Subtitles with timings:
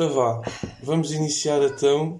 [0.00, 0.42] Malta, vá.
[0.82, 2.18] Vamos iniciar então.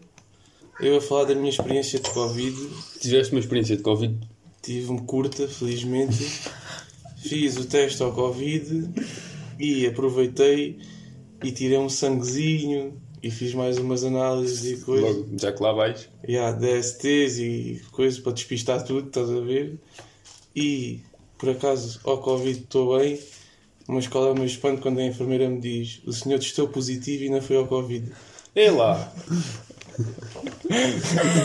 [0.81, 2.57] Eu a falar da minha experiência de Covid.
[3.01, 4.19] Tiveste uma experiência de Covid?
[4.63, 6.23] Tive-me curta, felizmente.
[7.17, 8.91] Fiz o teste ao Covid
[9.59, 10.79] e aproveitei
[11.43, 15.17] e tirei um sanguezinho e fiz mais umas análises e coisas.
[15.17, 16.09] Logo, já que lá vais.
[16.27, 19.79] Yeah, DSTs e coisas para despistar tudo, estás a ver?
[20.55, 21.01] E
[21.39, 23.19] por acaso ao Covid estou bem,
[23.91, 27.25] mas qual é o meu espanto quando a enfermeira me diz o senhor testou positivo
[27.25, 28.11] e não foi ao Covid?
[28.55, 29.13] É lá!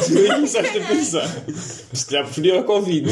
[0.08, 1.27] Tu nem começaste a pensar.
[1.94, 3.08] Se calhar preferia a Covid.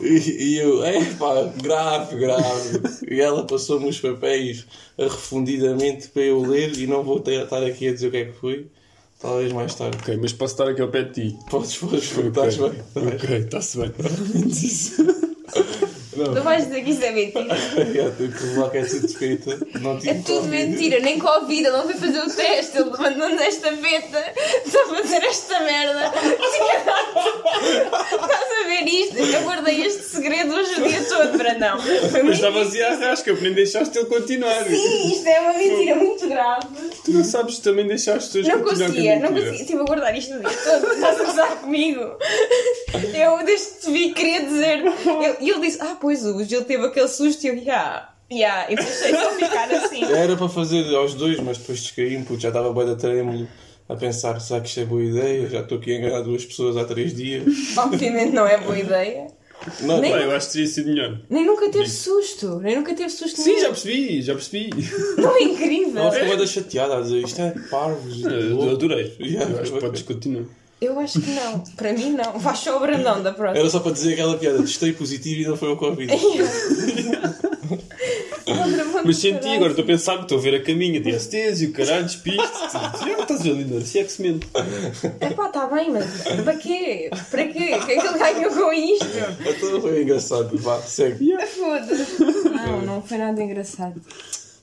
[0.00, 2.80] E, e eu, é pá, grave, grave.
[3.10, 4.66] E ela passou-me os papéis
[4.98, 8.24] refundidamente para eu ler e não vou ter- estar aqui a dizer o que é
[8.26, 8.66] que foi.
[9.18, 9.98] Talvez mais tarde.
[10.00, 11.38] Ok, mas posso estar aqui ao pé de ti.
[11.50, 12.72] Podes, podes, estás bem.
[12.94, 13.92] Ok, está-se bem.
[16.22, 16.32] Isso.
[16.32, 17.46] Não vais dizer que isso é mentira.
[18.48, 19.58] Levar que é tudo escrita.
[19.80, 20.66] Não tive É tudo Covid.
[20.66, 24.24] mentira, nem Covid, ele não foi fazer o teste, ele mandou-nos esta beta
[24.70, 26.10] só fazer esta merda.
[26.10, 29.16] Tinha dado- Estás a ver isto?
[29.18, 31.78] Eu guardei este segredo hoje o dia todo, Brandão.
[32.10, 34.64] Foi Mas estava assim à rasca, porque nem deixaste ele continuar.
[34.64, 36.66] Sim, isto é uma mentira muito grave.
[37.04, 39.60] Tu não sabes, também deixaste as pessoas Não continuar com a conseguia, não conseguia.
[39.60, 42.00] Estive a guardar isto o dia todo, estás a gozar comigo.
[43.14, 44.82] Eu, desde que te vi, queria dizer.
[45.40, 48.72] E ele disse: Ah, pois o Gil teve aquele susto e eu, yeah, yeah.
[48.72, 50.04] E deixei só ficar assim.
[50.10, 53.46] Era para fazer aos dois, mas depois descaí-me, porque já estava bem da trêmulo
[53.86, 55.46] a pensar, será que isto é boa ideia?
[55.50, 57.44] Já estou aqui a enganar duas pessoas há três dias.
[57.76, 59.26] Obviamente não é boa ideia.
[59.82, 61.20] Não, Nem- Pá, eu acho que teria sido melhor.
[61.28, 62.58] Nem nunca teve susto.
[62.60, 63.60] Nem nunca teve susto Sim, nenhum.
[63.60, 64.70] já percebi, já percebi.
[65.18, 66.02] Não é incrível.
[66.04, 68.24] ela ficou bem chateada a dizer isto é parvos.
[68.24, 69.14] Eu louco." adorei.
[69.20, 69.62] Yeah.
[69.62, 70.44] Que podes continuar.
[70.80, 71.60] Eu acho que não.
[71.76, 72.38] Para mim, não.
[72.38, 73.58] Vais só o Brandão da próxima.
[73.58, 76.12] Era só para dizer aquela piada, testei positivo e não foi ao Covid.
[79.04, 81.72] Mas senti, agora estou a pensar, estou a ver a caminha de STs e o
[81.72, 82.38] caralho, despiste.
[82.72, 84.46] Já estás a ver, Linda, se é que se mente.
[85.20, 86.04] Epá, está bem, mas
[86.42, 87.10] para quê?
[87.30, 87.76] Para quê?
[87.76, 89.06] O que é que ele ganhou com isto?
[89.40, 91.36] Então foi engraçado, vá, segue.
[91.46, 92.22] Foda-se.
[92.22, 94.00] Não, não foi nada engraçado.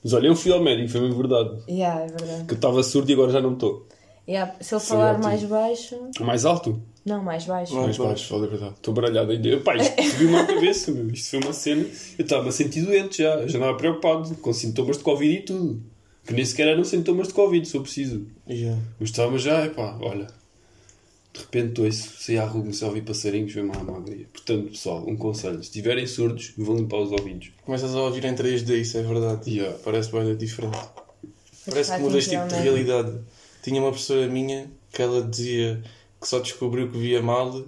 [0.02, 1.50] Mas olha, eu fui ao médico, foi mesmo verdade.
[1.68, 2.44] Yeah, é verdade.
[2.46, 3.86] Que eu estava surdo e agora já não estou.
[4.28, 5.96] Yeah, se ele Foi falar mais baixo.
[6.20, 6.82] Mais alto?
[7.04, 7.72] Não, mais baixo.
[7.74, 8.02] Mais baixo.
[8.02, 8.74] baixo, fala a verdade.
[8.74, 9.60] Estou baralhado ainda.
[9.60, 11.08] Pá, isto subiu-me à cabeça, meu.
[11.10, 11.86] Isto foi uma cena.
[12.18, 13.34] Eu estava a sentir doente já.
[13.36, 15.82] Eu já andava preocupado com sintomas de Covid e tudo.
[16.26, 18.26] Que nem sequer eram sintomas de Covid, se eu preciso.
[18.48, 18.82] Yeah.
[18.98, 20.26] Mas estava já, epá, olha.
[21.32, 24.26] De repente ouço, saí à rua, comecei a ouvir passarinhos, foi uma alegria.
[24.32, 25.58] Portanto, pessoal, um conselho.
[25.58, 27.52] Se estiverem surdos, vão limpar os ouvidos.
[27.64, 29.48] Começas a ouvir em 3D, isso é verdade.
[29.48, 29.78] Yeah.
[29.84, 30.78] Parece bem diferente.
[31.64, 33.20] Parece que mudas tipo de realidade.
[33.66, 35.82] Tinha uma professora minha que ela dizia
[36.20, 37.64] que só descobriu que via mal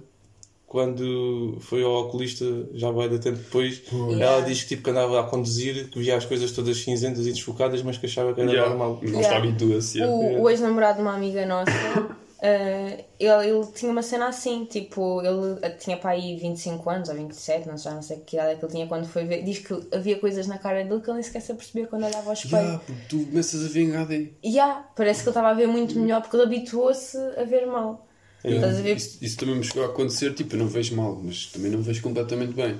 [0.65, 3.81] quando foi ao oculista, já vai de tempo depois.
[4.17, 7.31] Ela diz que tipo que andava a conduzir, que via as coisas todas cinzentas e
[7.33, 8.69] desfocadas, mas que achava que era Yeah.
[8.69, 8.99] normal.
[9.01, 9.21] Não Yeah.
[9.21, 9.97] está habituado-se.
[9.97, 10.15] yeah.
[10.15, 11.71] O, o ex-namorado de uma amiga nossa,
[12.41, 17.09] eh, ele, ele tinha uma cena assim, tipo, ele eh, tinha para aí 25 anos
[17.09, 19.43] ou 27, não, já não sei que idade é que ele tinha quando foi ver.
[19.43, 22.27] Diz que havia coisas na cara dele que ele nem sequer se apercebia quando olhava
[22.27, 22.55] ao espelho.
[22.55, 24.29] Yeah, porque tu começas a ver em HD.
[24.41, 27.65] E yeah, parece que ele estava a ver muito melhor porque ele habituou-se a ver
[27.65, 28.07] mal.
[28.45, 28.95] A ver?
[28.95, 31.81] Isso, isso também me chegou a acontecer, tipo, eu não vejo mal, mas também não
[31.81, 32.77] vejo completamente bem.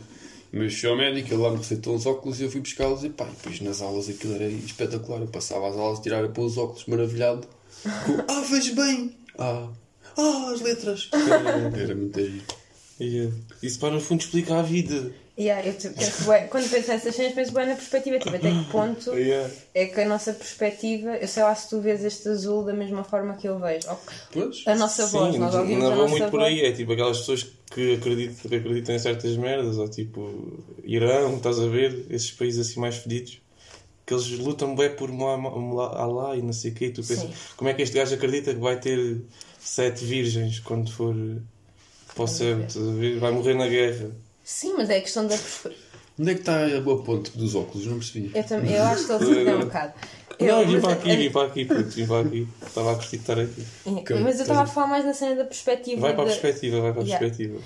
[0.53, 3.09] Mas fui ao médico, ele lá me receitou uns óculos e eu fui buscá-los e
[3.09, 5.19] pá, e depois nas aulas aquilo era espetacular.
[5.19, 7.45] Eu passava as aulas, tirava para os óculos maravilhado.
[7.83, 9.19] Com, ah, vejo bem!
[9.39, 9.69] Ah,
[10.17, 11.09] ah, as letras!
[11.81, 12.43] Era muito giro.
[12.99, 13.29] E,
[13.63, 15.11] isso para no fundo explica a vida.
[15.39, 18.19] Yeah, eu te- penso bué- quando penso nessas cenas, penso bem na perspectiva.
[18.19, 19.49] Tipo, até que ponto Yeah.
[19.73, 21.15] é que a nossa perspectiva.
[21.15, 23.89] Eu sei lá se tu vês este azul da mesma forma que eu vejo.
[23.89, 23.97] Ou
[24.33, 24.63] Pois?
[24.67, 26.51] A nossa voz, Sim, nós ouvimos não a vou nossa muito por voz.
[26.53, 26.59] aí.
[26.65, 31.57] É tipo aquelas pessoas que acreditam, que acreditam em certas merdas, ou tipo Irão, estás
[31.57, 32.05] a ver?
[32.09, 33.39] Esses países assim mais fedidos.
[34.09, 36.85] Que eles lutam bem por Allah e não sei o quê.
[36.87, 37.33] E tu pensas, Sim.
[37.55, 39.21] como é que este gajo acredita que vai ter
[39.59, 41.15] sete virgens quando for
[42.15, 42.57] para o céu?
[42.57, 43.19] A?
[43.19, 44.09] Vai morrer na guerra.
[44.43, 45.75] Sim, mas é questão da perspectiva.
[46.19, 47.85] Onde é que está a boa ponte dos óculos?
[47.85, 48.31] Não percebi.
[48.33, 49.93] Eu, também, eu acho que ele se um bocado.
[50.39, 52.47] Eu- não, vim para a- aqui, vim para aqui, puto, vim para aqui.
[52.65, 53.65] Estava a curtir de estar aqui.
[54.23, 56.01] Mas eu estava a falar mais na cena da perspectiva.
[56.01, 57.19] Vai para a da- perspectiva, vai para a Yeah.
[57.27, 57.59] perspectiva.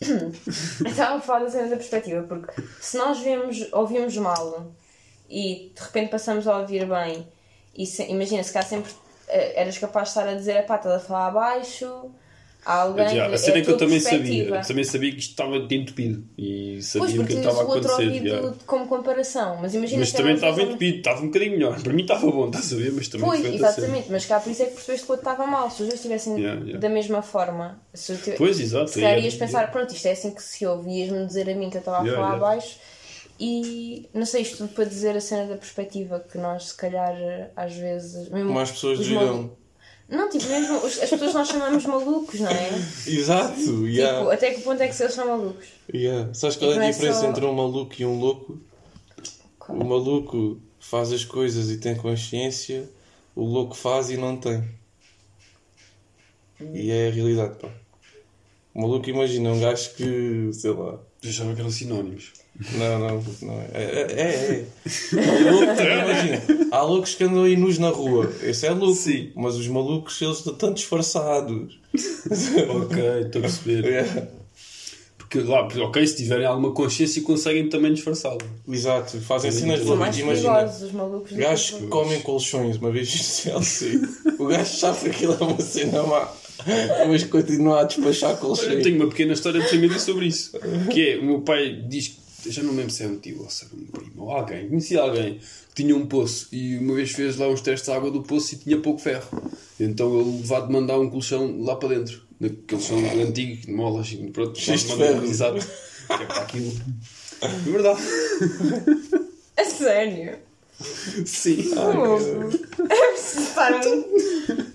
[0.84, 4.72] Eu Estava a falar da cena da perspectiva, porque se nós vemos, ouvimos mal
[5.36, 7.26] e de repente passamos a ouvir bem,
[7.76, 8.92] e se- imagina, se cá sempre
[9.28, 12.10] eh, eras capaz de estar a dizer, pá, estás a falar abaixo,
[12.64, 13.08] alguém.
[13.08, 14.60] Já, é a cena a é que eu também sabia.
[14.62, 16.24] Também sabia que isto estava entupido.
[16.38, 18.06] E sabia o que estava a outro acontecer.
[18.06, 18.54] ouvido já.
[18.66, 21.80] como comparação, mas imagina Mas também estava entupido, estava um bocadinho melhor.
[21.82, 22.92] Para mim estava bom, estás a ver?
[22.92, 23.68] Mas também Pois, foi cena.
[23.68, 25.68] exatamente, mas cá por isso é que percebeste que o outro estava mal.
[25.70, 26.78] Se os dois estivessem Yeah, yeah.
[26.80, 28.88] da mesma forma, se eu tive- Pois, exato.
[28.90, 31.54] se calhar é- ias pensar, pronto, isto é assim que se ouve, ias-me dizer a
[31.54, 32.78] mim que eu estava a falar abaixo
[33.38, 37.14] E não sei isto tudo para dizer a cena da perspectiva, que nós se calhar
[37.56, 38.28] às vezes.
[38.28, 39.56] Mesmo Como as pessoas dirão.
[40.08, 42.68] Não, tipo, mesmo os- as pessoas nós chamamos malucos, não é?
[43.08, 44.32] Exato, Tipo, yeah.
[44.32, 45.66] até que ponto é que eles são malucos?
[45.92, 46.32] yeah.
[46.34, 48.60] Sabes qual é Não a é diferença só- entre um maluco e um louco?
[49.58, 49.78] Qual?
[49.78, 52.88] O maluco faz as coisas e tem consciência,
[53.34, 54.62] o louco faz e não tem.
[56.72, 57.68] E é a realidade, pá.
[58.74, 61.00] O maluco imagina um gajo que, sei lá.
[61.22, 62.32] Eu achava que eram sinónimos.
[62.72, 63.68] Não, não, não é.
[63.74, 64.66] É, é.
[65.16, 65.50] é.
[65.50, 68.32] O louco, imagina, há loucos que andam aí nus na rua.
[68.42, 68.94] Esse é louco.
[68.94, 69.32] Sim.
[69.34, 71.78] Mas os malucos, eles estão disfarçados.
[71.94, 73.84] ok, estou a perceber.
[73.84, 74.28] Yeah.
[75.34, 78.38] Porque lá, ok, se tiverem alguma consciência conseguem também disfarçá-lo.
[78.68, 80.18] Exato, fazem cenas São mais loucas.
[80.18, 84.00] Imagina, perigosos os malucos do que gajos os que comem colchões, uma vez Chelsea.
[84.38, 86.32] O gajo sabe que aquilo é uma cena má,
[87.08, 88.82] mas continua a despachar Olha, eu colchões.
[88.84, 90.52] tenho uma pequena história de família sobre isso.
[90.92, 93.42] Que é, o meu pai diz que, eu já não lembro se é um tio
[93.42, 95.38] ou se era um primo ou alguém, conhecia alguém
[95.74, 98.54] que tinha um poço e uma vez fez lá uns testes de água do poço
[98.54, 99.26] e tinha pouco ferro.
[99.80, 104.08] Então ele vai de mandar um colchão lá para dentro, naquele chão antigo, de molas,
[104.12, 105.24] e pronto, Cheio de mandar- ferro.
[105.26, 105.66] Exato.
[106.06, 106.72] Que é para aquilo.
[107.40, 108.00] É verdade.
[109.56, 110.38] A sério?
[111.26, 111.70] Sim.
[113.16, 114.73] Estar muito.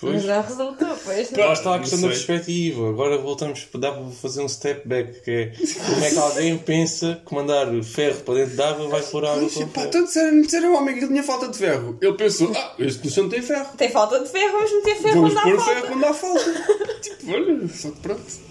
[0.00, 0.14] Pois.
[0.14, 1.30] Mas não resultou, pois.
[1.32, 2.88] Lá está a Não questão da perspectiva.
[2.88, 5.52] Agora voltamos, dá para fazer um step back, que é
[5.86, 9.42] como é que alguém pensa que mandar ferro para dentro de água vai pôr água
[9.42, 11.98] Mas, pá, então disseram, disseram ao homem que ele tinha falta de ferro.
[12.00, 13.76] Ele pensou, ah, este colchão tem ferro.
[13.76, 15.74] Tem falta de ferro, vamos meter ferro Vamos onde há pôr falta.
[15.74, 16.94] ferro quando há falta.
[17.02, 18.50] tipo, olha, só que pronto.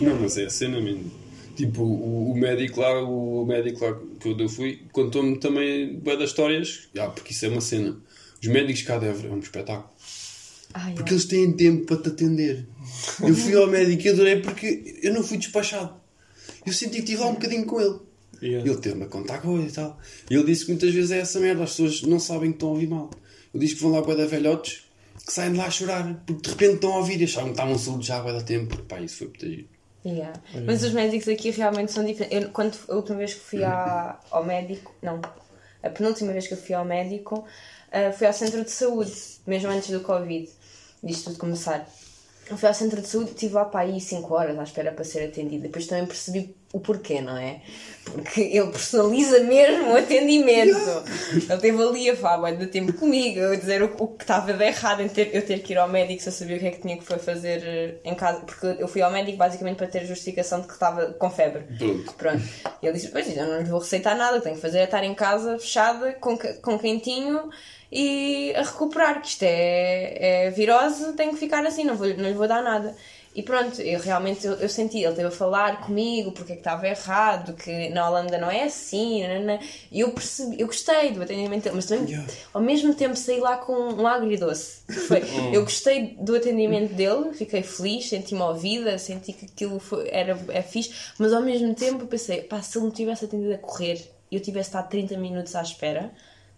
[0.00, 1.10] Não, mas é a cena mesmo.
[1.56, 6.30] Tipo, o, o médico lá, o médico lá que eu fui, contou-me também bué das
[6.30, 6.88] histórias.
[6.98, 7.96] Ah, porque isso é uma cena.
[8.42, 9.90] Os médicos cá de Évora é um espetáculo.
[10.74, 12.66] Ai, Porque eles têm tempo para te atender.
[13.20, 15.94] Eu fui ao médico e adorei porque eu não fui despachado.
[16.64, 17.98] Eu senti que estive lá um bocadinho com ele.
[18.42, 18.68] Yeah.
[18.68, 19.98] Ele teve-me a contar coisas e tal.
[20.30, 22.70] E ele disse que muitas vezes é essa merda, as pessoas não sabem que estão
[22.70, 23.10] a ouvir mal.
[23.54, 24.84] Ele diz que vão lá bué de velhotes
[25.26, 27.54] que saem de lá a chorar porque de repente estão a ouvir e achavam que
[27.54, 28.76] estavam surdos já há tempo.
[28.84, 29.68] Pá, isso foi giro.
[30.04, 30.40] Yeah.
[30.64, 32.42] Mas os médicos aqui realmente são diferentes.
[32.44, 35.20] Eu, quando, a última vez que fui à- ao médico, não,
[35.82, 37.44] a penúltima vez que eu fui ao médico,
[37.92, 39.12] ah, fui ao centro de saúde,
[39.46, 40.48] mesmo antes do Covid,
[41.02, 41.86] disto tudo começar.
[42.56, 45.24] Fui ao centro de saúde, estive lá para aí 5 horas à espera para ser
[45.24, 45.62] atendida.
[45.62, 47.60] Depois também percebi o porquê, não é?
[48.04, 50.76] Porque ele personaliza mesmo o atendimento.
[51.32, 54.64] Ele esteve ali a falar de tempo comigo, a dizer o, o que estava de
[54.64, 56.70] errado em ter, eu ter que ir ao médico se eu sabia o que é
[56.72, 58.40] que tinha que foi fazer eh, em casa.
[58.40, 61.64] Porque eu fui ao médico basicamente para ter justificação de que estava com febre.
[61.78, 62.14] Pronto.
[62.14, 62.42] Pronto.
[62.82, 64.78] E ele disse: Pois, eu não lhe vou receitar nada, o que tenho que fazer
[64.78, 67.48] é estar em casa, fechada, com, com quentinho
[67.92, 72.28] e a recuperar, que isto é, é virose, tenho que ficar assim, não, vou, não
[72.28, 72.94] lhe vou dar nada.
[73.32, 76.60] E pronto, eu realmente eu, eu senti, ele esteve a falar comigo porque é que
[76.60, 79.60] estava errado, que na Holanda não é assim, nanana.
[79.90, 82.32] e eu percebi, eu gostei do atendimento dele, mas também Yeah.
[82.52, 84.80] ao mesmo tempo saí lá com um agridoce.
[85.06, 85.22] Foi,
[85.54, 90.62] eu gostei do atendimento dele, fiquei feliz, senti-me ouvida, senti que aquilo foi, era é
[90.62, 94.34] fixe, mas ao mesmo tempo pensei, pá, se ele me tivesse atendido a correr e
[94.34, 96.10] eu tivesse estado 30 minutos à espera,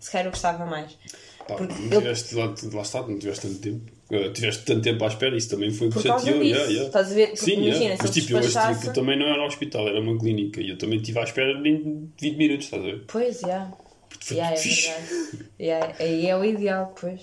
[0.03, 0.93] se calhar eu gostava mais.
[1.47, 3.91] Pá, Porque não tiveste lá, lá está, não tiveste tanto tempo.
[4.11, 6.87] Uh, tiveste tanto tempo à espera, isso também foi Por chateou, disso, yeah, yeah.
[6.87, 7.27] estás a ver?
[7.29, 7.97] Porque Sim, imagina, yeah.
[7.97, 10.19] se mas tipo, eu acho que despachasse- aquilo também não era um hospital, era uma
[10.19, 13.05] clínica e eu também estive à espera em 20 minutos, estás a ver?
[13.09, 13.73] Pois, já.
[14.21, 15.49] Foi Yeah, é verdade.
[15.59, 17.21] Yeah, aí é o ideal, pois.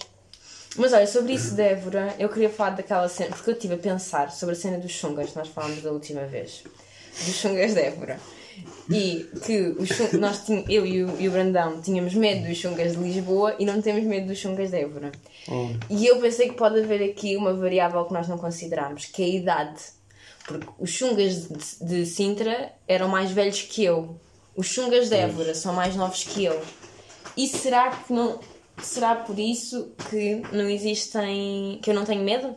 [0.76, 3.78] Mas olha, sobre isso de Évora, eu queria falar daquela cena, porque eu estive a
[3.78, 6.64] pensar sobre a cena dos chungas que nós falámos da última vez.
[7.26, 8.20] Dos chungas de Évora.
[8.90, 12.94] E que os nós tínhamos, eu e o, e o Brandão tínhamos medo dos chungas
[12.94, 15.12] de Lisboa e não temos medo dos chungas de Évora.
[15.90, 19.26] E eu pensei que pode haver aqui uma variável que nós não consideramos, que é
[19.26, 19.82] a idade.
[20.48, 24.20] Porque os chungas de, de Sintra eram mais velhos que eu.
[24.56, 26.60] Os chungas de Évora são mais novos que eu.
[27.38, 28.40] E será que não.
[28.82, 31.80] Será por isso que não existem.
[31.82, 32.56] que eu não tenho medo?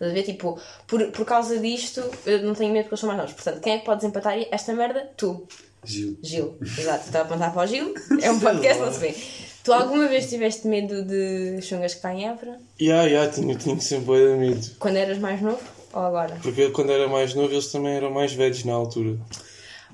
[0.00, 0.22] Estás a ver?
[0.22, 3.34] Tipo, por, por causa disto, eu não tenho medo porque eles são mais novos.
[3.34, 5.10] Portanto, quem é que pode desempatar esta merda?
[5.14, 5.46] Tu.
[5.84, 6.18] Gil.
[6.22, 6.56] Gil.
[6.62, 7.94] Exato, estava a apontar para o Gil.
[8.22, 9.14] É um podcast, não se vê.
[9.62, 12.58] Tu alguma vez tiveste medo de chungas que está em Évora?
[12.80, 14.66] Yeah, yeah, tinha, tinha sempre medo.
[14.78, 15.60] Quando eras mais novo?
[15.92, 16.38] Ou agora?
[16.42, 19.18] Porque quando era mais novo, eles também eram mais velhos na altura.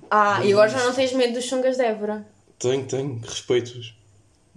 [0.09, 2.25] Ah, e agora já não tens medo dos chungas de Évora?
[2.61, 3.96] Tenho, tenho, respeito-os.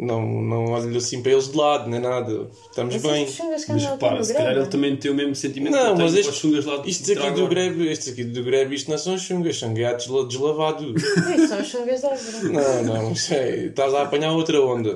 [0.01, 2.47] Não, não olho assim para eles de lado, nem nada.
[2.69, 3.27] Estamos Mas bem.
[3.67, 6.63] Mas repara, se calhar ele também tem o mesmo sentimento Não, que mas este- chungas
[6.63, 9.73] lá de Isto aqui do greve, este aqui do greve, isto não são chungas, são
[9.73, 11.03] gatos desla- deslavados.
[11.35, 12.43] Isso são os chungas de Évora.
[12.43, 14.95] Não, não, isso é, estás a apanhar outra onda.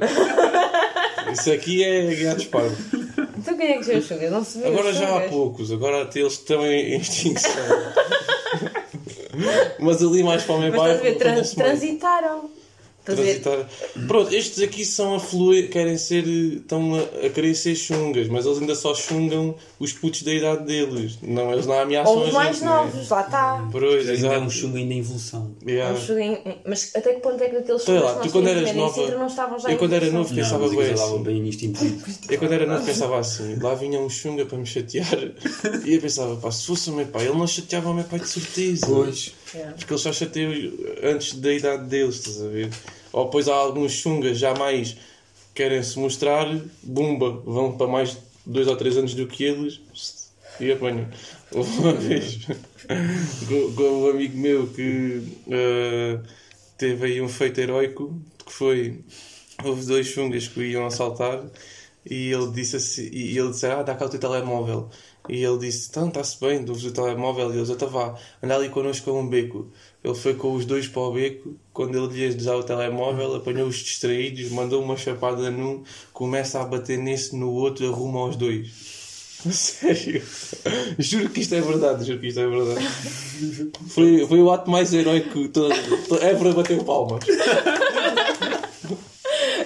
[1.33, 2.77] Isso aqui é gatos parvo.
[3.38, 4.31] Então quem é que são os chungas?
[4.31, 7.51] Não se vê Agora já há poucos, agora até eles estão em extinção.
[9.79, 11.03] Mas ali mais para o meu Mas estás a bairro.
[11.03, 12.50] ver, trans- transitaram.
[13.05, 13.39] Estás a ver?
[13.41, 13.69] Transitar.
[14.07, 18.45] Pronto, estes aqui são a fluir, querem ser, estão a, a querer ser chungas, mas
[18.45, 21.17] eles ainda só chungam os putos da idade deles.
[21.22, 22.86] Não, eles não ameaçam Ou os gente, mais não é?
[22.86, 23.67] novos, lá está.
[23.72, 24.51] Pois, Ainda é um exato.
[24.51, 25.51] chungo ainda em evolução.
[25.67, 25.93] Yeah.
[25.98, 28.74] Um chuguinho- Mas até que ponto é que daqueles Sei chugos lá, tu quando eras
[28.75, 31.24] nova- Sintra não estavam já eu quando era novo pensava não, mas bem assim.
[31.24, 31.93] bem tudo.
[32.29, 35.07] Eu quando era novo pensava assim, lá vinha um chunga para me chatear
[35.86, 38.19] e eu pensava, pá, se fosse o meu pai, ele não chateava o meu pai
[38.19, 38.86] de certeza.
[38.88, 39.33] Pois.
[39.53, 39.75] Yeah.
[39.77, 40.51] Porque eles só chateiam
[41.03, 42.69] antes da idade deles, estás a ver?
[43.12, 44.98] Ou depois há alguns chungas já mais
[45.53, 46.48] querem se mostrar,
[46.81, 49.79] bumba, vão para mais dois ou três anos do que eles
[50.60, 51.07] e apanham.
[51.51, 52.39] Uma vez
[53.75, 56.19] com, um amigo meu que eh,
[56.77, 59.01] teve aí um feito heroico que foi
[59.63, 61.43] houve dois chungas que o iam assaltar
[62.05, 64.89] e ele disse assim, e ele disse, ah, dá cá o teu telemóvel.
[65.29, 67.53] E ele disse, então está-se bem, dou-vos o telemóvel.
[67.53, 69.71] E eles, então vá, anda ali connosco a um beco.
[70.03, 71.55] Ele foi com os dois para o beco.
[71.71, 76.97] Quando ele lhes dá o telemóvel, apanhou-os distraídos, mandou uma chapada num, começa a bater
[76.97, 78.67] nesse, no outro, arruma aos dois.
[79.49, 80.21] Sério?
[80.99, 82.85] Juro que isto é verdade, juro que isto é verdade.
[83.89, 85.39] Foi, foi o ato mais heróico.
[86.21, 87.23] É para bater palmas.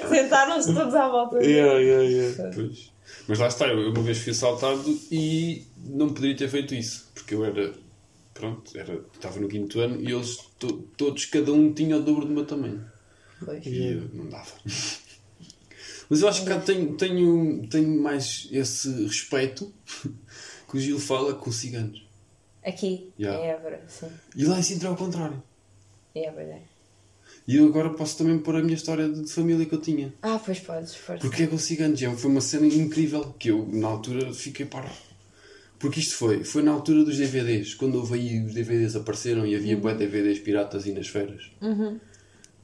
[0.08, 1.44] Sentaram-se todos à volta.
[1.44, 2.52] Yeah, yeah, yeah.
[2.56, 2.97] Pois.
[3.28, 7.36] Mas lá está, eu uma vez fui assaltado e não poderia ter feito isso, porque
[7.36, 7.74] eu era,
[8.34, 12.26] pronto, era, estava no quinto ano e eles, to- todos, cada um tinha o dobro
[12.26, 12.86] do meu tamanho.
[13.44, 13.66] Pois.
[13.66, 14.52] E eu não dava.
[16.10, 19.74] Mas eu acho que cá tenho, tenho, tenho mais esse respeito
[20.70, 22.06] que o Gil fala com os ciganos.
[22.64, 23.44] Aqui, Yeah.
[23.44, 24.08] em Évora, sim.
[24.36, 25.42] E lá em Sintra é ao contrário.
[26.16, 26.64] É verdade.
[27.48, 30.14] E eu agora posso também pôr a minha história de, família que eu tinha.
[30.22, 31.22] Ah, pois podes, força.
[31.22, 32.02] Porque é com ciganos?
[32.04, 35.08] É, Foi uma cena incrível que eu, na altura, fiquei parvo.
[35.80, 39.56] Porque isto foi, foi na altura dos DVDs, quando houve aí os DVDs apareceram e
[39.56, 41.52] havia bué DVDs piratas aí nas feiras.
[41.62, 42.00] Uhum.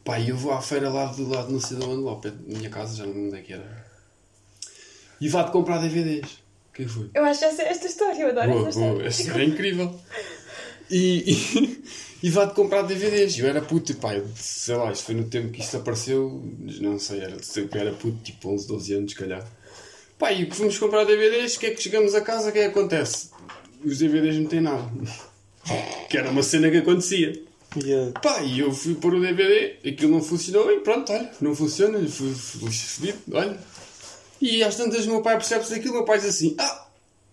[0.04, 2.32] Pá, e eu vou à feira lá do lado, não sei de onde, lá pé
[2.32, 3.86] da minha casa, já não lembro onde é que era.
[5.22, 6.40] E vá-te comprar DVDs.
[6.74, 7.10] Quem foi?
[7.14, 9.08] Eu acho essa é esta história, eu adoro Boa, esta boa, história.
[9.08, 10.00] esta era incrível.
[10.90, 11.84] E, e,
[12.24, 13.38] e vá-te comprar DVDs.
[13.38, 16.42] Eu era puto, e pá, eu, sei lá, isto foi no tempo que isto apareceu,
[16.80, 19.46] não sei, era, que eu era puto, tipo 11, 12 anos, se calhar.
[20.18, 22.70] Pá, e fomos comprar DVDs, o que é que chegamos a casa, o que é
[22.70, 23.30] que acontece?
[23.84, 24.90] Os DVDs não têm nada.
[26.10, 27.42] Que era uma cena que acontecia.
[27.78, 28.12] Yeah.
[28.20, 31.98] Pá, e eu fui pôr o DVD, aquilo não funcionou e pronto, olha, não funciona,
[32.08, 33.58] fui, fui fedido, olha.
[34.42, 36.88] E às tantas o meu pai percebe-se daquilo, o meu pai diz assim, ah,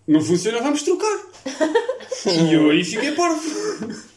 [0.07, 1.19] não funciona, vamos trocar.
[2.49, 4.10] e eu aí fiquei parvo.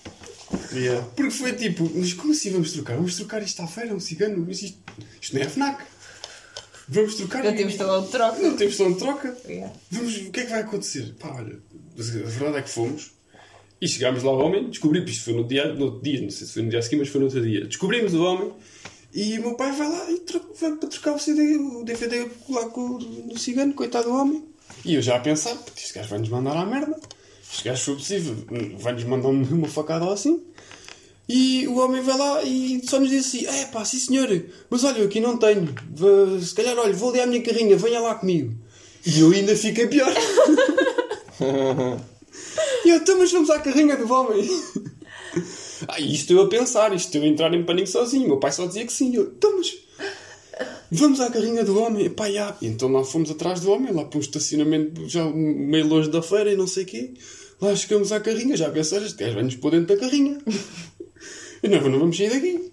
[0.74, 1.06] Yeah.
[1.16, 2.96] Porque foi tipo, mas como assim vamos trocar?
[2.96, 4.78] Vamos trocar isto à feira, um cigano, mas isto,
[5.20, 5.84] isto não é FNAC.
[6.88, 7.42] Vamos trocar.
[7.44, 8.38] Não temos talão de troca.
[8.40, 9.36] Não temos talão de troca.
[9.48, 9.72] Yeah.
[9.90, 11.14] Vamos, o que é que vai acontecer?
[11.18, 11.58] Pá, olha,
[11.98, 13.12] a verdade é que fomos
[13.80, 16.46] e chegámos lá ao homem, descobrimos, isto foi no dia, no outro dia, não sei
[16.46, 17.64] se foi no dia seguinte, mas foi no outro dia.
[17.66, 18.52] Descobrimos o homem
[19.12, 22.28] e o meu pai vai lá e tro- vai para trocar o, CD, o DVD
[22.48, 24.44] lá com o do cigano, coitado do homem.
[24.84, 26.98] E eu já a pensar, "Puta, este gajo vai-nos mandar à merda.
[27.50, 28.36] Este gajo, for possível,
[28.78, 30.42] vai-nos mandar uma facada ou assim.
[31.28, 34.28] E o homem vai lá e só nos diz assim: É pá, sim senhor,
[34.68, 35.74] mas olha, eu aqui não tenho.
[36.42, 38.54] Se calhar, olha, vou ali à minha carrinha, venha lá comigo.
[39.06, 40.12] E eu ainda fiquei pior.
[42.84, 44.48] e eu, então, mas vamos à carrinha do homem.
[45.88, 48.28] ah, isto eu a pensar, isto eu a entrar em pânico sozinho.
[48.28, 49.14] Meu pai só dizia que sim.
[49.14, 49.74] Eu, então, mas
[50.90, 52.10] vamos à carrinha do homem.
[52.10, 52.56] Pá, já.
[52.60, 56.52] Então lá fomos atrás do homem, lá para um estacionamento já meio longe da feira
[56.52, 57.14] e não sei o quê.
[57.60, 60.38] Lá chegamos à carrinha, já pensaste, este gajo vai-nos pôr dentro da carrinha.
[61.64, 62.70] E não, não vamos sair daqui.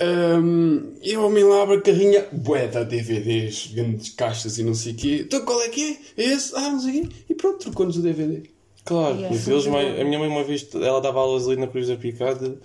[0.00, 4.74] Ahm, e o homem lá abre a carrinha, bué, dá DVDs, grandes caixas e não
[4.74, 5.22] sei o quê.
[5.26, 6.22] Então qual é que é?
[6.22, 6.54] É esse?
[6.54, 7.14] Ah, não sei o quê.
[7.30, 8.42] E pronto, trocou-nos o DVD.
[8.84, 9.34] Claro, Yeah.
[9.36, 11.96] isso, eles, mai- a minha mãe uma vez ela dava aulas ali na Cruz da
[11.96, 12.56] Picada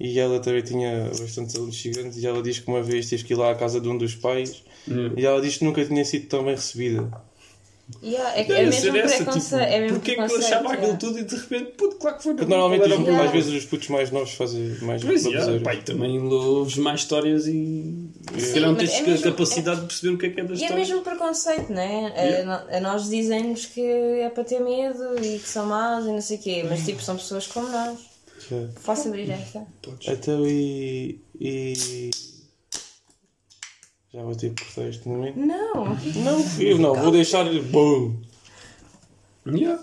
[0.00, 3.32] e ela também tinha bastantes alunos gigantes e ela diz que uma vez teve que
[3.32, 4.62] ir lá à casa de um dos pais
[5.16, 7.08] e ela diz que nunca tinha sido tão bem recebida.
[8.02, 10.82] Yeah, é, que é mesmo ser essa, tipo, é mesmo Porquê que eu achava aquilo
[10.82, 10.98] yeah.
[10.98, 12.34] tudo e de repente, puto, claro que foi.
[12.34, 13.24] Porque normalmente os- Yeah.
[13.24, 17.46] às vezes os putos mais novos fazem mais Mas, yeah, pai, também ouves mais histórias
[17.46, 18.08] e
[18.38, 20.54] se calhar não tens é mesmo- capacidade de perceber o que é que é da
[20.54, 22.44] E é mesmo preconceito, não é?
[22.70, 26.20] A, a nós dizem-nos que é para ter medo e que são más e não
[26.20, 27.98] sei o quê, mas tipo, são pessoas como nós.
[28.50, 28.72] Yeah.
[28.84, 29.66] Posso abrir esta?
[29.82, 30.08] Podes.
[30.08, 31.20] Então e.
[31.38, 32.10] e...
[34.12, 35.38] Já vou ter que cortar este momento.
[35.38, 35.96] Não!
[36.16, 37.44] Não, eu não, vou deixar.
[37.44, 38.14] Bum!
[39.46, 39.82] Yeah.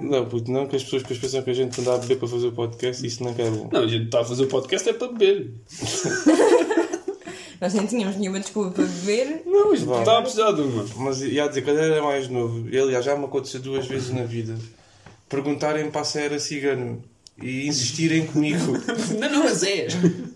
[0.00, 2.28] Não, puto, não, que as pessoas depois pensam que a gente anda a beber para
[2.28, 3.68] fazer o podcast e isso não é bom.
[3.72, 5.50] Não, a gente está a fazer o podcast é para beber.
[7.60, 9.42] Nós nem tínhamos nenhuma desculpa para beber.
[9.46, 10.00] Não, a gente Vá.
[10.00, 10.84] está a precisar de uma.
[10.96, 14.56] Mas ia dizer, quando era mais novo, aliás, já me aconteceu duas vezes na vida,
[15.28, 17.02] perguntarem para se era cigano.
[17.42, 18.72] E insistirem comigo.
[19.18, 19.86] Não, não, mas é.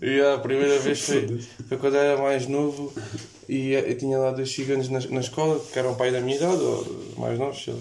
[0.01, 2.93] E a primeira vez foi, foi quando eu era mais novo
[3.47, 6.61] e eu tinha lá dois ciganos na, na escola, que eram pai da minha idade,
[6.61, 7.79] ou mais novos, sei lá.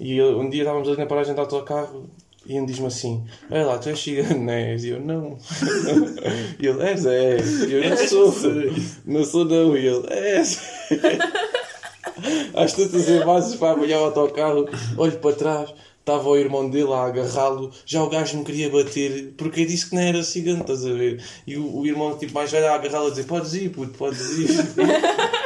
[0.00, 2.08] E eu- um dia estávamos ali na paragem de autocarro
[2.46, 4.82] e um diz-me assim: Olha lá, tu és cigano, não és?
[4.84, 5.38] E eu: Não.
[6.58, 7.60] E ele: És, és.
[7.62, 8.34] E eu: Não sou.
[9.06, 9.76] Não sou, não.
[9.76, 10.58] E ele: És.
[12.54, 15.74] Às tantas em bases para apanhar o autocarro, olho para trás,
[16.10, 19.94] estava o irmão dele a agarrá-lo, já o gajo me queria bater, porque disse que
[19.94, 21.22] não era cigano, estás a ver?
[21.46, 24.38] E o, o irmão tipo, mais velho a agarrá-lo a dizer, podes ir, puto, podes
[24.38, 24.48] ir.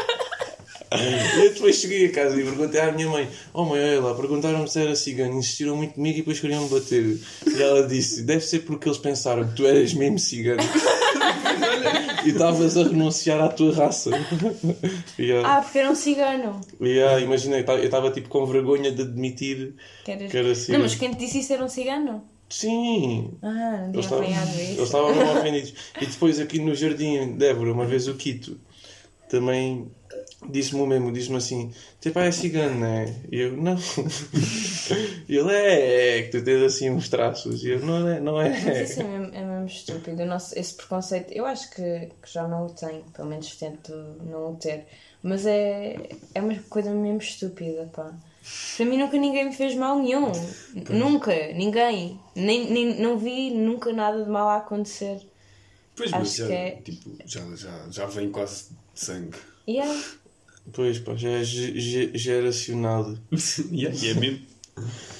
[1.42, 4.68] Eu depois cheguei a casa e perguntei à minha mãe: Oh mãe, olha lá, perguntaram-me
[4.68, 7.18] se era cigano, insistiram muito comigo e depois queriam me bater.
[7.46, 10.62] E ela disse: Deve ser porque eles pensaram que tu eras mesmo cigano
[12.24, 14.10] e estavas a renunciar à tua raça.
[15.18, 16.60] E, ah, porque era um cigano.
[16.80, 20.54] e, ah, imagina, eu estava tipo com vergonha de admitir Que eras- que era Não,
[20.54, 20.84] cigano.
[20.84, 22.22] mas quem te disse isso era um cigano?
[22.48, 25.74] Sim, Ah, não tinha eles estavam ofendidos.
[26.00, 28.58] E depois aqui no jardim, Débora, uma vez o Quito,
[29.28, 29.88] também
[30.48, 33.12] disse-me o mesmo, disse-me assim, teu pai é cigano, não é?
[33.32, 33.76] E eu, não.
[35.28, 37.64] Ele, é, é, que tu tens assim uns traços.
[37.64, 38.84] E eu, não é, não Mas é.
[38.84, 40.22] isso é mesmo, é mesmo estúpido.
[40.22, 43.92] O nosso- esse preconceito, eu acho que, que já não o tenho, pelo menos tento
[44.24, 44.86] não o ter.
[45.22, 45.96] Mas é,
[46.34, 48.12] é uma coisa mesmo estúpida, pá.
[48.76, 50.30] Para mim nunca ninguém me fez mal nenhum.
[50.90, 52.20] Nunca, ninguém.
[52.34, 55.20] Nem, nem, não vi nunca nada de mal a acontecer.
[55.96, 59.38] Pois, mas Acho já, que é- tipo, já, já, já vem quase de sangue.
[59.66, 60.02] Yeah.
[60.72, 63.14] Pois, pá, já é ge- ge- geracional.
[63.70, 64.46] e é, e é mesmo.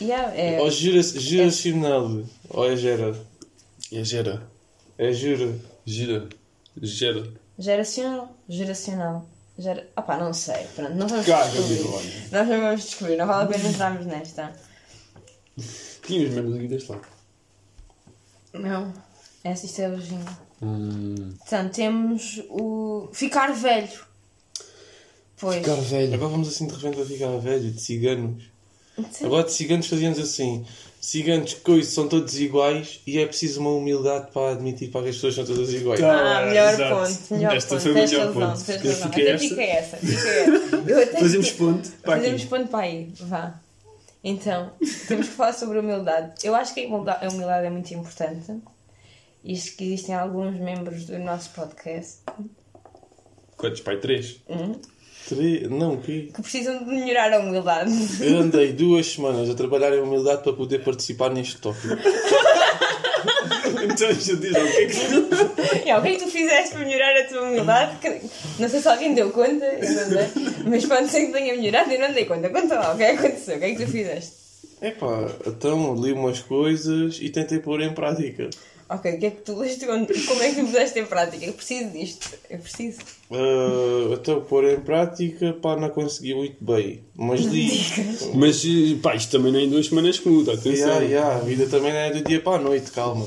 [0.02, 2.22] Yeah, é, Ou gera, geracional.
[2.50, 3.16] Ou é gera?
[3.92, 4.48] É gera.
[4.98, 5.58] É jura.
[5.84, 6.28] Gira.
[6.80, 7.32] Gera.
[7.58, 8.36] geracional.
[8.48, 9.26] Geracional.
[9.58, 9.88] Gera...
[9.96, 10.64] Opá, não sei.
[10.74, 12.32] Pronto, não vamos Caga, descobrir.
[12.32, 13.16] Nós não vamos descobrir.
[13.16, 14.52] Não vale a pena entrarmos nesta.
[16.02, 17.06] Tínhamos menos aqui deste lado.
[18.52, 18.92] Não.
[19.42, 20.38] Essa isto é a Virgínia.
[20.62, 21.34] Hum.
[21.38, 24.06] Portanto, temos o ficar velho.
[25.36, 25.56] Pois.
[25.56, 26.14] Ficar velho.
[26.14, 28.53] Agora vamos assim de repente a ficar velho, de ciganos.
[29.10, 29.26] Sim.
[29.26, 30.64] Agora de ciganos fazíamos assim.
[31.00, 35.16] Ciganos, coisas são todos iguais e é preciso uma humildade para admitir para que as
[35.16, 36.00] pessoas são todas iguais.
[36.00, 36.38] Tá.
[36.38, 36.94] Ah, melhor Exato.
[36.96, 37.34] ponto.
[37.34, 37.82] Melhor Esta ponto.
[37.82, 38.48] foi o Tens melhor razão.
[38.50, 38.64] ponto.
[38.64, 39.08] Tens razão.
[39.08, 39.38] Até essa.
[39.48, 39.96] fica essa.
[40.06, 40.28] Fica
[41.00, 41.18] essa.
[41.18, 42.50] Fazemos ponto para Fazemos aqui.
[42.50, 43.12] ponto para aí.
[43.20, 43.60] Vá.
[44.26, 44.72] Então,
[45.06, 46.32] temos que falar sobre humildade.
[46.42, 48.54] Eu acho que a humildade, a humildade é muito importante.
[49.44, 52.20] Isto que existem alguns membros do nosso podcast
[53.58, 53.82] Quantos?
[53.82, 53.98] Pai?
[53.98, 54.40] Três?
[55.28, 57.90] Tre- Não, que que precisam de melhorar a humildade.
[58.20, 61.88] Eu andei duas semanas a trabalhar em humildade para poder participar neste tópico.
[63.82, 64.86] então já diz, o que é
[65.82, 67.96] que É, o que é que tu fizeste para melhorar a tua humildade?
[68.00, 68.20] Que-
[68.58, 70.28] Não sei se alguém deu conta, eu não dei,
[70.66, 72.48] mas pode ser que tenha melhorado e não dei conta.
[72.50, 73.56] Conta lá, o que é que aconteceu?
[73.56, 74.32] O que é que tu fizeste?
[74.82, 78.50] Epá, então li umas coisas e tentei pôr em prática.
[78.88, 79.86] Ok, o que é que tu leste?
[79.86, 81.44] Como é que tu puseste em prática?
[81.44, 82.30] Eu preciso disto.
[82.50, 82.98] Eu preciso.
[83.30, 87.00] Ah, então pôr em prática, pá, não consegui muito bem.
[87.14, 87.68] Mas li.
[88.34, 88.64] Mas,
[89.02, 90.88] pá, isto também não é em duas semanas que muda, atenção.
[90.88, 93.26] Yeah, yeah, a vida também não é do dia para a noite, calma.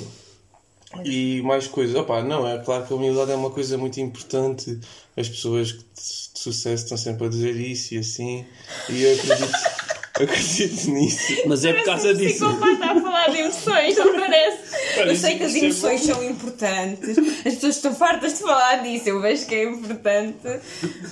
[1.03, 1.95] E mais coisas.
[1.95, 4.79] Opá, não, é claro que a humildade é uma coisa muito importante.
[5.15, 5.85] As pessoas de
[6.37, 8.45] de sucesso estão sempre a dizer isso e assim.
[8.89, 9.51] E eu acredito,
[10.23, 11.33] acredito nisso.
[11.45, 12.45] Mas é por causa Parece um disso.
[12.45, 14.57] psicopata a falar de emoções, não parece?
[14.57, 18.83] Eu Parece sei que as é emoções são importantes, as pessoas estão fartas de falar
[18.83, 20.37] disso, eu vejo que é importante,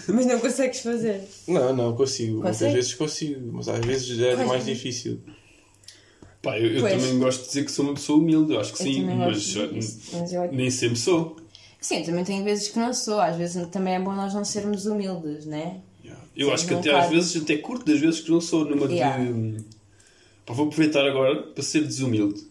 [0.07, 1.21] mas não consegues fazer.
[1.47, 2.33] Não, não, consigo.
[2.33, 2.73] Muitas Consegue?
[2.75, 4.47] vezes consigo, mas às vezes é Pois.
[4.47, 5.19] mais difícil.
[6.41, 8.81] Pá, eu, eu também gosto de dizer que sou uma pessoa humilde, eu acho que
[8.81, 9.55] Eu sim, mas,
[10.13, 11.37] mas eu- nem sempre sou.
[11.81, 14.43] Sim, eu também tenho vezes que não sou, às vezes também é bom nós não
[14.45, 15.77] sermos humildes, né?
[16.35, 18.91] Eu Sim, acho que até às vezes, até curto das vezes que não sou numa
[18.91, 19.23] Yeah.
[19.23, 19.63] de.
[20.45, 22.43] Pá, vou aproveitar agora para ser desumilde.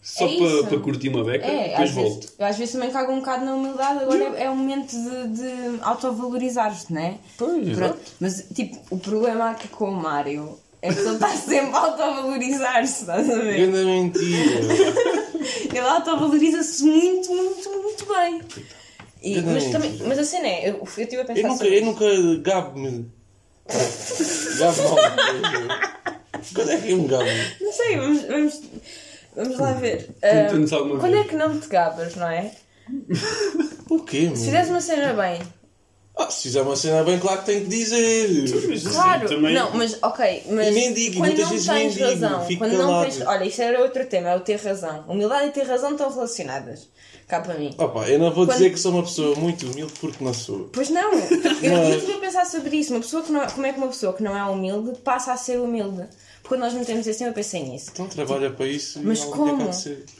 [0.00, 2.14] Só É para, para curtir uma beca, É, depois às volto.
[2.20, 4.90] vezes, eu às vezes também cago um bocado na humildade, agora é, é o momento
[4.90, 7.18] de, de autovalorizar-te, né?
[7.38, 11.76] Pois, Pronto, Mas, tipo, o problema aqui com o Mário é que ele está sempre
[11.76, 13.70] a autovalorizar-se, estás a ver?
[13.70, 14.60] Grande mentira.
[15.70, 18.40] Ele autovaloriza-se muito, muito, muito bem.
[19.22, 21.78] E, mas, também, mas a cena é, eu, eu estive a pensar Eu nunca, sobre
[21.78, 23.06] eu nunca gabo-me.
[24.58, 24.98] Gabo mal.
[26.54, 27.24] Quando é que eu me gabo?
[27.60, 28.60] Não sei, vamos, vamos,
[29.36, 30.08] vamos lá ver.
[30.22, 31.26] Ah, alguma quando vez.
[31.26, 32.50] é que não te gabas, não é?
[33.88, 34.36] O quê, Se meu?
[34.36, 35.40] fizeres uma cena bem,
[36.14, 38.44] Ah, se fizer uma cena bem, claro que tenho que dizer.
[38.92, 42.86] Claro, também- não, mas ok, mas E mendigo, quando não tens mendigo, razão, quando não
[42.86, 43.02] calado.
[43.10, 45.04] tens, olha, isso era outro tema, é o ter razão.
[45.08, 46.88] Humildade e ter razão estão relacionadas,
[47.26, 47.74] cá para mim.
[47.78, 50.68] Opa, eu não vou Quando- dizer que sou uma pessoa muito humilde porque não sou.
[50.70, 51.18] Pois não, eu,
[51.62, 53.88] eu Mas- estive a pensar sobre isso, uma pessoa que não, como é que uma
[53.88, 56.04] pessoa que não é humilde passa a ser humilde?
[56.42, 57.90] Porque nós metemos assim, eu pensei nisso.
[57.92, 59.70] Então trabalha para isso Mas e algo como?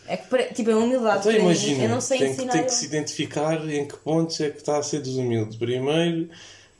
[0.06, 2.74] É que, tipo, a humildade Então mim, imagina, eu não sei tem, que, tem que
[2.74, 5.56] se identificar em que pontos é que está a ser desumilde.
[5.58, 6.28] Primeiro,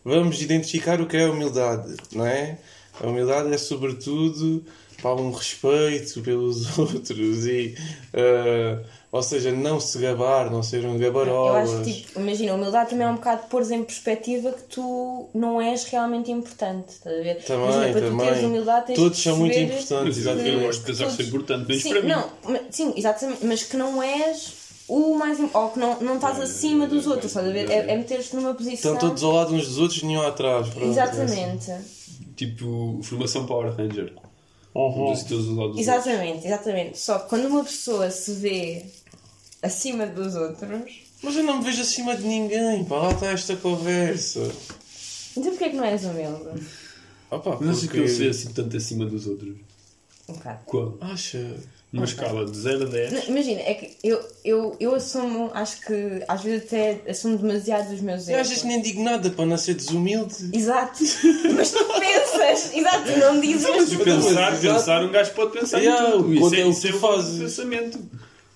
[0.05, 2.59] vamos identificar o que é a humildade, não é?
[3.01, 4.65] A humildade é sobretudo
[5.03, 7.75] para um respeito pelos outros e,
[8.15, 11.71] ah, ou seja, não se gabar, não ser um Eu gabarolas.
[11.71, 15.29] acho que, tipo, imagina, a humildade também é um bocado pôr em perspectiva que tu
[15.35, 17.35] não és realmente importante, estás a ver?
[17.45, 18.45] Também, imagina, para tu teres também.
[18.47, 20.65] humildade tens Todos são muito importantes, Mas eu, eu exatamente.
[20.67, 22.09] gosto de pensar que sou importante, mas sim, para mim.
[22.09, 24.55] não, mas- sim, exatamente, mas que não és
[24.89, 27.71] o mais ou que não, não estás acima dos outros, estás a ver?
[27.71, 28.95] É, é meter-te numa posição.
[28.95, 30.69] Estão todos ao lado uns dos outros, nenhum atrás.
[30.71, 30.89] pronto.
[30.91, 31.71] Exatamente.
[32.35, 34.15] Tipo, formação Power Ranger.
[34.75, 35.07] Uhum.
[35.07, 36.99] Todos todos Exatamente, exatamente.
[36.99, 38.83] Só que quando uma pessoa se vê
[39.63, 43.57] acima dos outros, Mas eu não me vejo acima de ninguém, pá, lá está esta
[43.57, 44.41] conversa.
[45.37, 46.67] então porquê é que não és humilde?
[47.31, 47.59] Opa.
[47.61, 49.55] Não sei que eu sei assim tanto acima dos outros.
[50.29, 50.61] Um bocado.
[50.67, 50.99] Quando?
[51.01, 51.57] Acha?
[51.93, 53.13] Numa escala de 0 a 10.
[53.13, 57.93] Não, Imagina, é que eu, eu, eu assumo, acho que às vezes até assumo demasiado
[57.93, 58.49] os meus Eu às erros.
[58.49, 60.35] vezes nem digo nada para não ser desumilde.
[60.55, 61.03] Exato.
[61.55, 63.69] Mas tu pensas, exato, e não dizes.
[63.69, 64.61] Mas pensar, Exato.
[64.79, 66.29] pensar, um gajo pode pensar Yeah, tudo.
[66.29, 67.39] o Isso é, é o isso que é tu o fazes.
[67.43, 67.99] pensamento.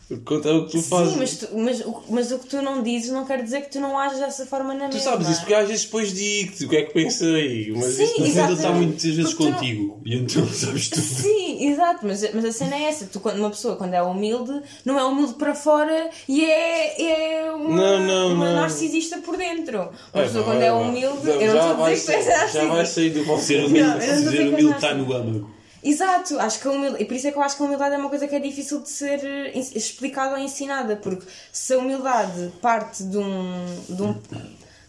[0.09, 1.15] É o que tu fazes.
[1.15, 3.73] Sim, mas, tu- mas, o- mas o que tu não dizes não quer dizer que
[3.73, 5.11] tu não ages dessa forma na Tu mesma.
[5.11, 7.73] sabes isso, porque às vezes depois digo-te o que é que pensei.
[7.75, 8.57] Mas Sim, isso Exatamente.
[8.59, 10.01] está muitas vezes Porque tu não- contigo.
[10.07, 11.03] E então sabes tudo.
[11.03, 13.07] Sim, exato, mas, mas a cena é essa.
[13.07, 17.53] Tu, quando uma pessoa, quando é humilde, não é humilde para fora e é, é
[17.53, 18.61] uma, Não, não, uma não.
[18.61, 19.91] narcisista por dentro.
[20.15, 22.29] Uma É, pessoa, quando é, é humilde, Não, eu não estou a dizer que tu
[22.29, 23.67] és sair- Já vai sair do Ser conselho.
[23.67, 25.56] humilde, dizer humilde está no âmago.
[25.89, 27.95] Exato, acho que a humildade, e por isso é que eu acho que a humildade
[27.95, 29.21] é uma coisa que é difícil de ser
[29.55, 34.15] explicada ou ensinada, porque se a humildade parte de um, de um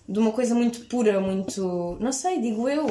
[0.10, 2.88] de uma coisa muito pura, muito, não sei, digo eu.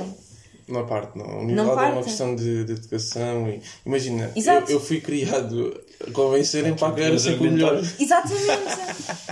[0.68, 1.24] Não parte, não.
[1.24, 1.92] A humildade é parte.
[1.92, 3.48] uma questão de, de educação.
[3.48, 7.78] E, imagina, eu, eu fui criado a convencerem para que era sempre o melhor.
[7.98, 8.76] Exatamente,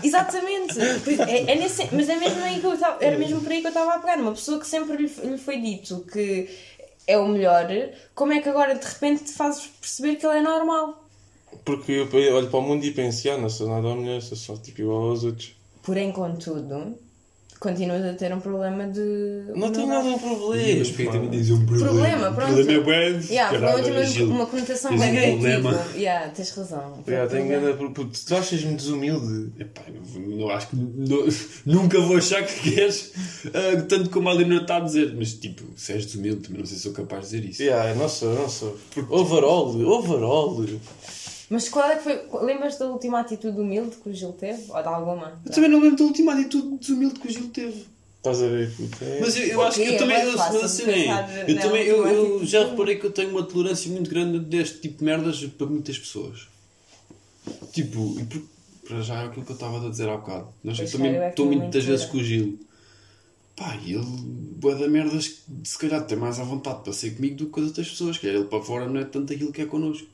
[0.02, 0.80] exatamente.
[1.28, 3.66] É, é nesse- mas é mesmo aí que eu tava, era mesmo por aí que
[3.66, 4.18] eu estava a pegar.
[4.18, 6.48] Uma pessoa que sempre lhe, lhe foi dito que
[7.06, 7.66] é o melhor,
[8.14, 11.04] como é que agora de repente te fazes perceber que ele é normal?
[11.64, 14.56] Porque eu olho para o mundo e penso, ah, não sou nada melhor, sou só
[14.56, 15.54] tipo igual aos outros.
[15.82, 16.98] Porém, contudo,
[17.58, 19.44] continuas a ter um problema de.
[19.54, 20.78] Não tenho nada um problema.
[20.78, 21.12] Mas porque pá.
[21.12, 21.88] também dizes um problema.
[21.88, 22.52] Problema, pronto.
[22.54, 23.20] Problema é bué.
[23.30, 25.38] Yeah, Caralho, problema tem uma, uma conotação bem negativa.
[25.70, 25.86] problema.
[25.94, 27.04] Yeah, tens razão.
[27.06, 27.72] Já, tenho grande...
[27.94, 29.52] puto, Tu achas-me desumilde?
[29.58, 31.26] Epá, eu não acho que não-
[31.82, 33.12] nunca vou achar que queres
[33.46, 36.66] ah, tanto como a Leonor está a dizer, mas tipo, se és desumilde, também não
[36.66, 37.62] sei se sou capaz de dizer isso.
[37.62, 38.76] Yeah, não sou, não sou.
[39.08, 40.64] Overall, overall.
[41.50, 42.20] Mas qual é que foi.
[42.42, 44.70] Lembras da última atitude humilde que o Gil teve?
[44.70, 45.40] Ou de alguma?
[45.44, 47.84] Eu também não lembro da última atitude desumilde que o Gil teve.
[48.18, 48.72] Estás a ver?
[49.02, 50.16] é- Mas eu, eu acho que é eu também.
[50.16, 53.42] bem Eu, mas assim, é, eu também eu, eu já reparei que eu tenho uma
[53.42, 56.48] tolerância muito grande deste tipo de merdas para muitas pessoas.
[57.72, 58.42] Tipo, e por,
[58.88, 60.48] para já é aquilo que eu estava a dizer há bocado.
[60.62, 62.58] Também cara, eu é que estou muitas vezes com o Gil.
[63.56, 64.04] Pá, e ele,
[64.56, 67.50] boa da merdas, que se calhar tem mais à vontade para ser comigo do que
[67.52, 68.16] com as outras pessoas.
[68.16, 70.08] Que é ele para fora não é tanto aquilo que é connosco.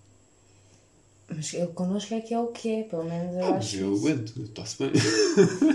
[1.35, 3.77] Mas ele connosco é que é o que é, pelo menos eu Ah, mas acho.
[3.77, 4.91] eu aguento, está-se bem.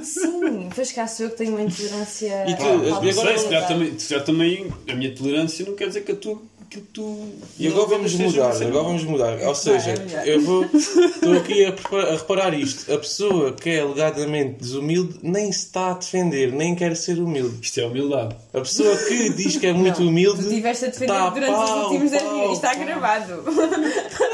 [0.04, 2.46] Sim, pois cá sou eu que tenho uma intolerância.
[2.50, 2.64] E tu,
[3.10, 6.16] agora se calhar, também, se calhar também a minha tolerância não quer dizer que a
[6.16, 7.30] tu, que tu.
[7.58, 9.40] E agora vamos mudar, agora vamos mudar.
[9.42, 10.66] Ou seja, é eu vou.
[10.66, 12.92] Estou aqui a, a reparar isto.
[12.92, 17.58] A pessoa que é alegadamente desumilde nem se está a defender, nem quer ser humilde.
[17.62, 18.36] Isto é humildade.
[18.54, 20.42] A pessoa que diz que é muito Não, humilde.
[20.42, 22.54] Tu estiveste a defender tá durante os pau, últimos 10 pau, minutos.
[22.54, 22.86] Isto está pau.
[22.86, 23.44] gravado.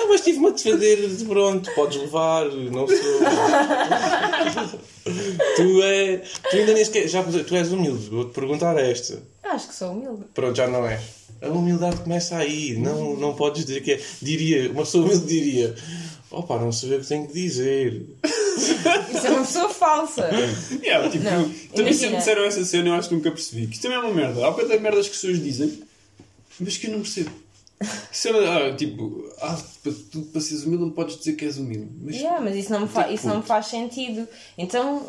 [0.01, 2.97] Ah, mas estive-me a defender, pronto, podes levar, não sou.
[5.55, 6.17] tu é.
[6.49, 7.07] Tu ainda nem sequer.
[7.07, 9.21] Já, tu és humilde, vou-te perguntar esta.
[9.43, 10.23] Acho que sou humilde.
[10.33, 11.01] Pronto, já não és.
[11.41, 14.01] A humildade começa aí, não, não podes dizer que é.
[14.21, 15.75] Diria, uma pessoa humilde diria:
[16.29, 18.05] opa, não sei o que tenho que dizer.
[18.57, 20.29] Isso é uma pessoa falsa.
[20.83, 23.65] Yeah, tipo, Não, também sempre disseram essa cena eu acho que nunca percebi.
[23.67, 24.45] Que isto também é uma merda.
[24.45, 25.81] Há de merdas que as pessoas dizem,
[26.59, 27.31] mas que eu não percebo.
[28.11, 31.57] Isso é, ah, tipo, ah, para, tu, para seres humilde não podes dizer que és
[31.57, 31.89] humilde.
[32.01, 34.27] Mas Yeah, mas isso não, me fa- Tipo, isso não me faz sentido.
[34.57, 35.07] Então,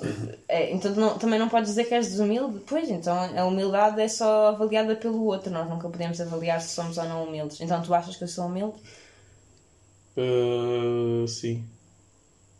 [0.48, 2.60] é, então não- também não podes dizer que és desumilde?
[2.66, 5.50] Pois, então a humildade é só avaliada pelo outro.
[5.52, 7.60] Nós nunca podemos avaliar se somos ou não humildes.
[7.60, 8.76] Então tu achas que eu sou humilde?
[10.16, 11.64] Ah, sim.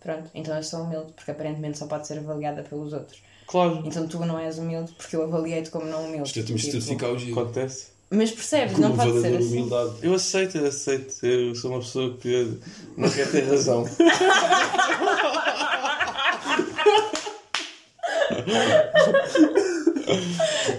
[0.01, 3.22] Pronto, então eu sou humilde, porque aparentemente só pode ser avaliada pelos outros.
[3.46, 6.29] Claro, Então tu não és humilde porque eu avaliei-te como não humilde.
[6.29, 7.91] isto é, temos de Tipo, certificar o acontece.
[8.14, 9.46] Mas percebes, Como não pode ser assim.
[9.48, 9.92] humildade.
[10.03, 11.14] Eu aceito, eu aceito.
[11.27, 12.59] Eu sou uma pessoa que
[12.96, 13.87] não quer ter razão.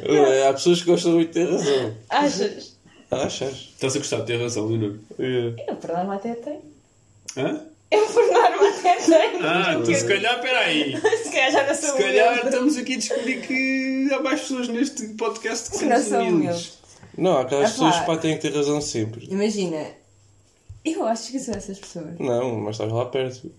[0.05, 1.95] É, Há pessoas que gostam muito de ter razão.
[2.09, 2.75] Achas?
[3.11, 3.69] Achas?
[3.73, 4.95] Estás a gostar de ter razão, Leonor?
[5.19, 5.53] É.
[5.71, 6.61] Eu, por norma, até tenho.
[7.37, 7.61] Hã?
[7.91, 9.45] Eu, por norma, até tenho.
[9.45, 10.97] Ah, então se calhar, peraí.
[11.23, 12.49] Se calhar já não sou Se calhar humilde.
[12.49, 16.21] estamos aqui a descobrir que há mais pessoas neste podcast que Que não são são
[16.27, 16.39] humildes.
[16.43, 16.82] humildes.
[17.17, 17.85] Não, aquelas Epá.
[17.85, 19.27] pessoas pá, têm que ter razão sempre.
[19.29, 19.85] Imagina,
[20.83, 22.17] eu acho que sou essas pessoas.
[22.19, 23.51] Não, mas estás lá perto.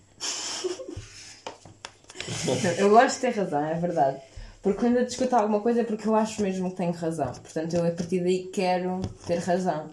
[2.47, 4.19] Não, Eu gosto de ter razão, é verdade.
[4.62, 7.31] Porque quando eu discuto alguma coisa é porque eu acho mesmo que tenho razão.
[7.33, 9.90] Portanto, eu a partir daí quero ter razão.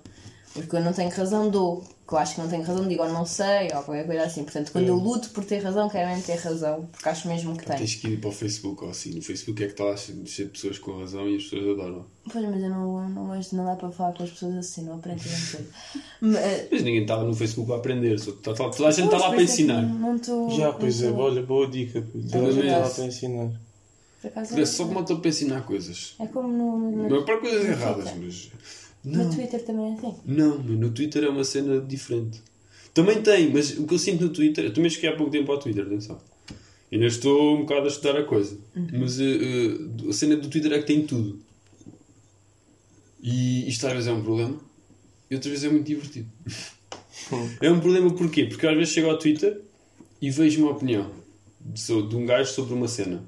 [0.54, 1.84] Porque eu não tenho razão, dou.
[2.12, 4.44] Que eu acho que não tenho razão, digo ou não sei, ou qualquer coisa assim.
[4.44, 6.90] Portanto, quando eu luto por ter razão, quero mesmo ter razão.
[6.92, 7.78] Porque acho mesmo que tenho.
[7.80, 9.12] Tens que ir para o Facebook ou assim.
[9.12, 12.06] No Facebook é que está lá cheio de pessoas com razão e as pessoas adoram.
[12.30, 14.96] Pois, mas eu não, não gosto, não dá para falar com as pessoas assim, não
[14.96, 15.68] aprendo grande coisa.
[16.20, 18.20] Mas, Mas ninguém está no Facebook para aprender.
[18.20, 19.82] Só está, está- toda a gente está lá para ensinar.
[19.82, 20.50] Não estou.
[20.52, 22.00] Já, pois é, não tô- olha, boa dica.
[22.00, 23.52] É Toda a gente está lá para ensinar.
[24.22, 26.16] Por acaso, É só como eu estou para ensinar coisas.
[26.20, 28.52] É como no, Não é para coisas erradas, Twitter.
[29.04, 29.18] Mas.
[29.18, 30.14] no Não, Twitter também é assim.
[30.26, 32.42] não, mas no Twitter é uma cena diferente.
[32.94, 34.66] Também tem, mas o que eu sinto no Twitter.
[34.66, 36.20] Eu também cheguei há pouco tempo ao Twitter, atenção.
[36.92, 38.58] Ainda estou um bocado a estudar a coisa.
[38.94, 41.40] Mas eh, eh, a cena do Twitter é que tem tudo.
[43.22, 44.60] E isto às vezes é um problema
[45.30, 46.28] e outras vezes é muito divertido.
[47.62, 48.46] é um problema porquê?
[48.46, 49.62] Porque às vezes chego ao Twitter
[50.22, 51.10] e vejo uma opinião
[51.62, 53.24] de, de um gajo sobre uma cena.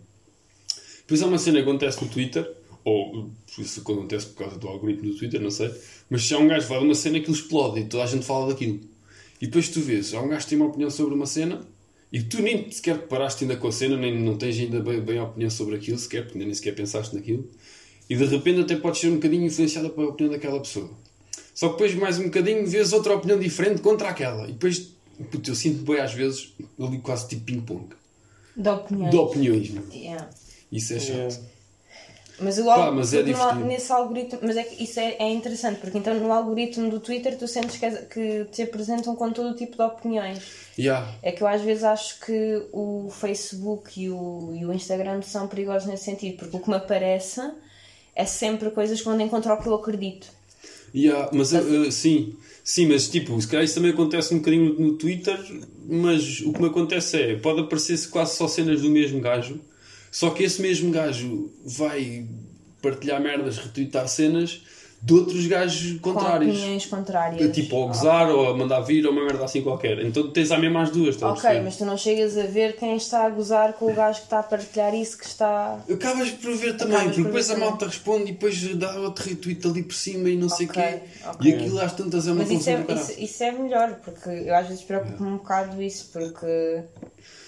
[1.02, 2.50] Depois há uma cena que acontece no Twitter,
[2.84, 5.74] ou isso acontece por causa do algoritmo do Twitter, não sei,
[6.10, 8.08] mas se há um gajo que fala de uma cena aquilo explode e toda a
[8.08, 8.80] gente fala daquilo.
[9.42, 11.62] E depois tu vês, há um gajo que tem uma opinião sobre uma cena
[12.12, 15.18] e tu nem sequer paraste ainda com a cena, nem não tens ainda bem, bem
[15.18, 17.50] a opinião sobre aquilo sequer, porque nem sequer pensaste naquilo.
[18.10, 20.90] E de repente até podes ser um bocadinho influenciada pela opinião daquela pessoa.
[21.56, 24.48] Só que depois mais um bocadinho vês outra opinião diferente contra aquela.
[24.48, 24.94] E depois,
[25.32, 27.88] puto, eu sinto bem às vezes ali quase tipo ping-pong.
[28.56, 29.12] De opiniões.
[29.12, 29.72] De opiniões.
[29.92, 30.30] Yeah.
[30.72, 31.18] Isso é chato.
[31.18, 31.53] Yeah.
[32.40, 35.80] Mas, o Pá, mas é no- nesse algoritmo, mas é que isso é, é interessante,
[35.80, 39.56] porque então no algoritmo do Twitter tu sentes que, que te apresentam com todo o
[39.56, 40.42] tipo de opiniões.
[40.78, 41.14] Yeah.
[41.22, 45.48] É que eu às vezes acho que o Facebook e o, e o Instagram são
[45.48, 47.42] perigosos nesse sentido, porque o que me aparece
[48.16, 50.28] é sempre coisas que vão de encontro ao que eu acredito.
[50.94, 54.74] Yeah, mas uh, uh, sim, sim, mas tipo, se calhar isso também acontece um bocadinho
[54.80, 55.40] no, Twitter,
[55.88, 59.60] mas o que me acontece é, pode aparecer quase só cenas do mesmo gajo,
[60.14, 62.28] só que esse mesmo gajo vai
[62.84, 64.62] partilhar merdas, retweetar cenas
[65.02, 66.56] de outros gajos Com contrários.
[66.56, 67.54] opiniões contrárias.
[67.54, 70.00] Tipo, a gozar, ou a mandar vir, ou uma merda assim qualquer.
[70.06, 72.78] Então tens a mesma as duas, estás a Ok, mas tu não chegas a ver
[72.78, 75.78] quem está a gozar com o gajo que está a partilhar isso que está.
[75.92, 79.68] Acabas por ver também, Acabas porque depois a malta responde e depois dá outro retweet
[79.68, 81.00] ali por cima e não sei o quê.
[81.28, 81.52] ok.
[81.52, 84.56] E aquilo às tantas é uma Mas isso é, isso, isso é melhor, porque eu
[84.56, 86.84] às vezes preocupo-me um bocado isso, porque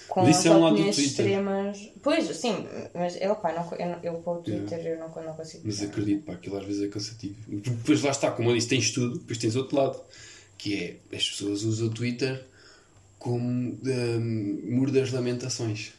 [0.08, 1.26] com Mas as é um lado do opiniões Twitter.
[1.26, 1.90] extremas.
[2.02, 5.62] Pois, sim, mas eu, pá, não, eu, eu com o Twitter eu não, não consigo.
[5.64, 7.36] Mas acredito, pá, aquilo às vezes é cansativo.
[7.48, 10.00] Depois lá está, como eu disse, tens tudo, depois tens outro lado,
[10.56, 10.74] que
[11.10, 12.44] é as pessoas usam o Twitter
[13.18, 15.92] como hum, muro das lamentações.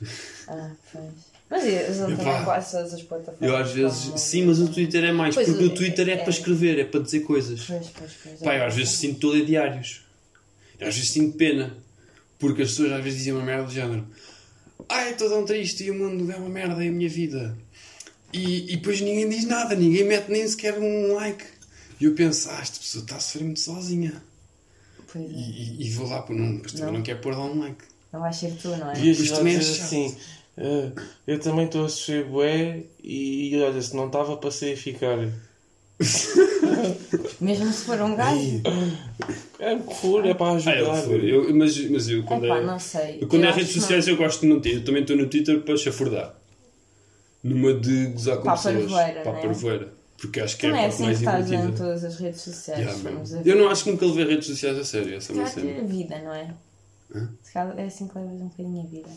[0.47, 1.05] Ah, pois.
[1.49, 3.41] Mas uso Epá, também quase todas as plataformas.
[3.49, 6.09] Eu às vezes, como- sim, mas o Twitter é mais, Pois, porque o é- Twitter
[6.09, 7.63] é, é- para escrever, é para dizer coisas.
[7.65, 8.39] Pois, pois, pois.
[8.41, 10.03] Pá, eu às vezes sinto todo em diários.
[10.79, 11.75] Eu às vezes sinto pena,
[12.39, 14.05] porque as pessoas às vezes dizem uma merda do género:
[14.89, 17.57] Ai, estou tão triste e o mundo é uma merda e a minha vida.
[18.33, 21.43] E, e depois ninguém diz nada, ninguém mete nem sequer um like.
[21.99, 24.21] E eu penso: Ah, esta pessoa está a sofrer muito sozinha.
[25.11, 25.27] Pois é.
[25.27, 25.41] E,
[25.81, 26.93] e- e vou lá, pôr, não, mas também Não.
[26.93, 27.83] não quer pôr lá um like.
[28.11, 28.99] Não vais ser tu, não é?
[28.99, 30.15] Isto já também é assim.
[30.57, 30.91] "Ah,
[31.25, 35.17] eu também estou a sofrer bué e olha, se não estava, passei a ficar.
[37.41, 38.61] Mesmo se for um gajo.
[39.59, 40.77] É o que for, é para Ah, ajudar.
[40.77, 41.31] eu, fui.
[41.33, 42.65] eu, mas, mas eu quando Epá, é.
[42.65, 43.17] não sei.
[43.21, 44.75] Eu, quando Eu é redes que sociais eu gosto de não ter.
[44.75, 46.35] Eu também estou no Twitter para chafurdar.
[47.43, 48.75] Numa de gozar com Para a pessoas.
[48.91, 49.43] parvoeira, para a não é?
[49.43, 49.93] parvoeira.
[50.17, 51.77] Porque acho que não é é a parte assim que mais estás em divertida.
[51.77, 53.03] todas as redes sociais.
[53.03, 56.19] Yeah, eu não acho que nunca levei redes sociais a sério, essa é a vida,
[56.23, 56.53] não é?
[57.15, 57.29] Hã?
[57.43, 59.09] Se calhar é assim que levas um bocadinho a vida.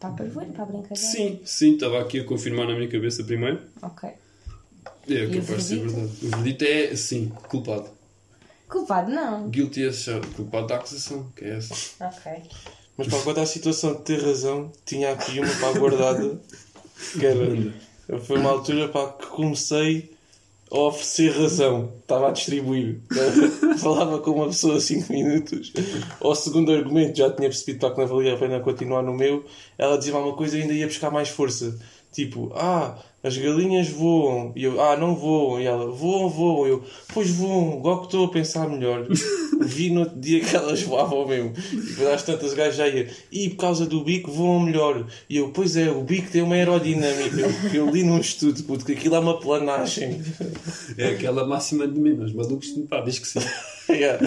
[0.00, 0.96] Para a parvoeira, para a brincadeira.
[0.96, 3.60] Sim, sim, estava aqui a confirmar na minha cabeça primeiro.
[3.82, 4.08] Ok.
[5.08, 6.12] É o capaz de ser verdade.
[6.22, 7.88] O verdito é, sim, culpado.
[8.68, 9.48] Culpado não.
[9.48, 10.34] Guilty as charged.
[10.34, 11.74] Culpado da acusação, que é essa.
[12.04, 12.42] Ok.
[12.96, 16.40] Mas para quanto à situação de ter razão, tinha aqui uma para guardada.
[17.12, 18.20] Que era.
[18.20, 20.10] Foi uma altura para que comecei
[20.70, 21.92] a oferecer razão.
[22.00, 23.00] Estava a distribuir.
[23.78, 25.74] Falava com uma pessoa 5 minutos.
[26.18, 29.44] Ao segundo argumento, já tinha percebido para que não valia a pena continuar no meu.
[29.76, 31.78] Ela dizia uma coisa e ainda ia buscar mais força.
[32.12, 34.52] Tipo, ah, as galinhas voam.
[34.54, 35.60] E eu, ah, não voam.
[35.60, 36.66] E ela, voam, voam.
[36.66, 39.06] E eu, pois voam, que estou a pensar melhor.
[39.60, 41.52] Vi no outro dia que elas voavam mesmo.
[41.72, 45.06] E depois às tantas gajo já ia, e por causa do bico voam melhor.
[45.28, 47.40] E eu, pois é, o bico tem uma aerodinâmica.
[47.40, 50.22] Eu, eu li num estudo, puto, que aquilo é uma planagem.
[50.98, 53.40] É aquela máxima de mim, mas malucos, pá, diz que sim.
[53.88, 54.18] Yeah.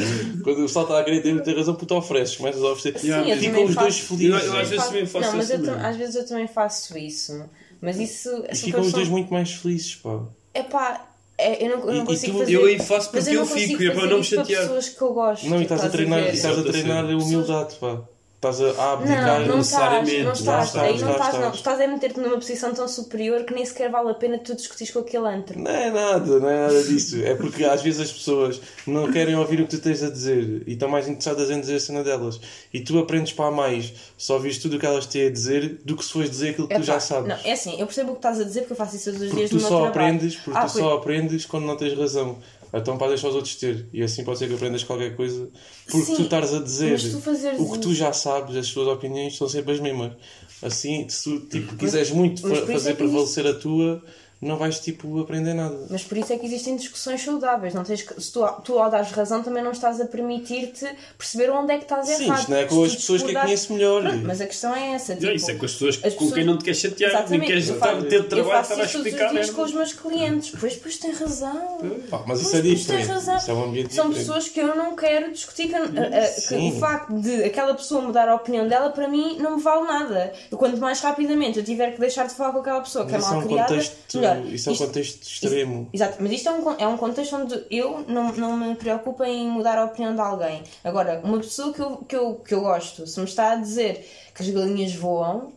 [0.41, 3.05] Quando o pessoal está a querer ter muita razão, puto, ofereces, começas a oferecer.
[3.05, 3.25] Yeah.
[3.25, 4.43] Sim, eu Ficam os dois faço- felizes.
[4.45, 7.43] Eu- eu às vezes também faço não, eu às vezes eu também faço isso.
[7.81, 8.43] Mas isso.
[8.51, 10.19] E ficam os dois muito mais felizes, pá.
[10.53, 11.05] Epá,
[11.37, 12.53] é, eu não, eu E- não e consigo tu- fazer.
[12.53, 14.61] eu aí faço porque eu eu fico, e é para fazer não me chatear.
[14.63, 15.47] pessoas que eu gosto.
[15.47, 18.01] Não, e estás a treinar, e estás a treinar a humildade, pá.
[18.41, 19.41] Estás a, abdicar.
[19.41, 20.23] Não, não estás, necessariamente.
[20.23, 21.39] não estás, Estás, aí não estás, estás, não.
[21.41, 21.55] estás.
[21.55, 24.93] Estás a meter-te numa posição tão superior que nem sequer vale a pena tu discutires
[24.93, 25.59] com aquele antro.
[25.59, 27.21] Não é nada, não é nada disso.
[27.21, 30.63] É porque às vezes as pessoas não querem ouvir o que tu tens a dizer
[30.65, 32.39] e estão mais interessadas em dizer a cena delas.
[32.73, 35.97] E tu aprendes para mais só ouvires tudo o que elas têm a dizer do
[35.97, 37.27] que se fores dizer aquilo que tu Epá, já sabes.
[37.27, 39.21] Não, é assim, eu percebo o que estás a dizer porque eu faço isso todos
[39.21, 39.89] os Porque dias tu no meu trabalho.
[39.89, 40.85] aprendes, porque Ah, tu pois.
[40.85, 42.37] só aprendes quando não tens razão.
[42.73, 43.87] Então para deixar os outros ter.
[43.91, 45.49] E assim pode ser que aprendas qualquer coisa.
[45.89, 47.17] Porque Sim, tu estás a dizer tu
[47.63, 50.13] o que tu isso- já sabes, as tuas opiniões são sempre as mesmas.
[50.61, 54.03] Assim, se tu tipo, quiseres muito mas fa- fazer prevalecer a tua,
[54.41, 55.77] não vais tipo aprender nada.
[55.89, 57.73] Mas por isso é que existem discussões saudáveis.
[57.73, 61.49] Não tens que- se tu, tu ao dares razão também não estás a permitir-te perceber
[61.51, 62.39] onde é que estás Sim, errado.
[62.39, 64.01] isto não é com as pessoas que a discordares- conheço melhor.
[64.03, 65.13] Pronto, mas a questão é essa.
[65.15, 67.29] Tipo, É, isso é com as pessoas as com pessoas- quem não te queres chatear,
[67.29, 69.53] nem queres eu estar faço- ter Eu trabalho, faço estar a isso explicar dias merda.
[69.53, 70.53] com os meus clientes.
[70.59, 71.77] Pois, pois tem razão.
[72.09, 73.07] Pá, mas isso Pois, é pois tem diferente.
[73.07, 73.37] razão.
[73.37, 74.27] Isso é um ambiente São diferente.
[74.27, 75.67] pessoas que eu não quero discutir.
[75.67, 76.71] Que, a- a- que Sim.
[76.75, 80.31] o facto de aquela pessoa mudar a opinião dela, para mim, não me vale nada.
[80.51, 83.21] Eu, quanto mais rapidamente eu tiver que deixar de falar com aquela pessoa que Mas
[83.23, 84.28] é isso é mal um criada, contexto, melhor.
[84.37, 85.89] Isso é um Isto- contexto extremo.
[85.93, 89.47] Exato, mas isto é um, é um contexto onde eu não, não me preocupo em
[89.49, 90.63] mudar a opinião de alguém.
[90.83, 94.07] Agora, uma pessoa que eu, que, eu, que eu gosto, se me está a dizer
[94.35, 95.51] que as galinhas voam,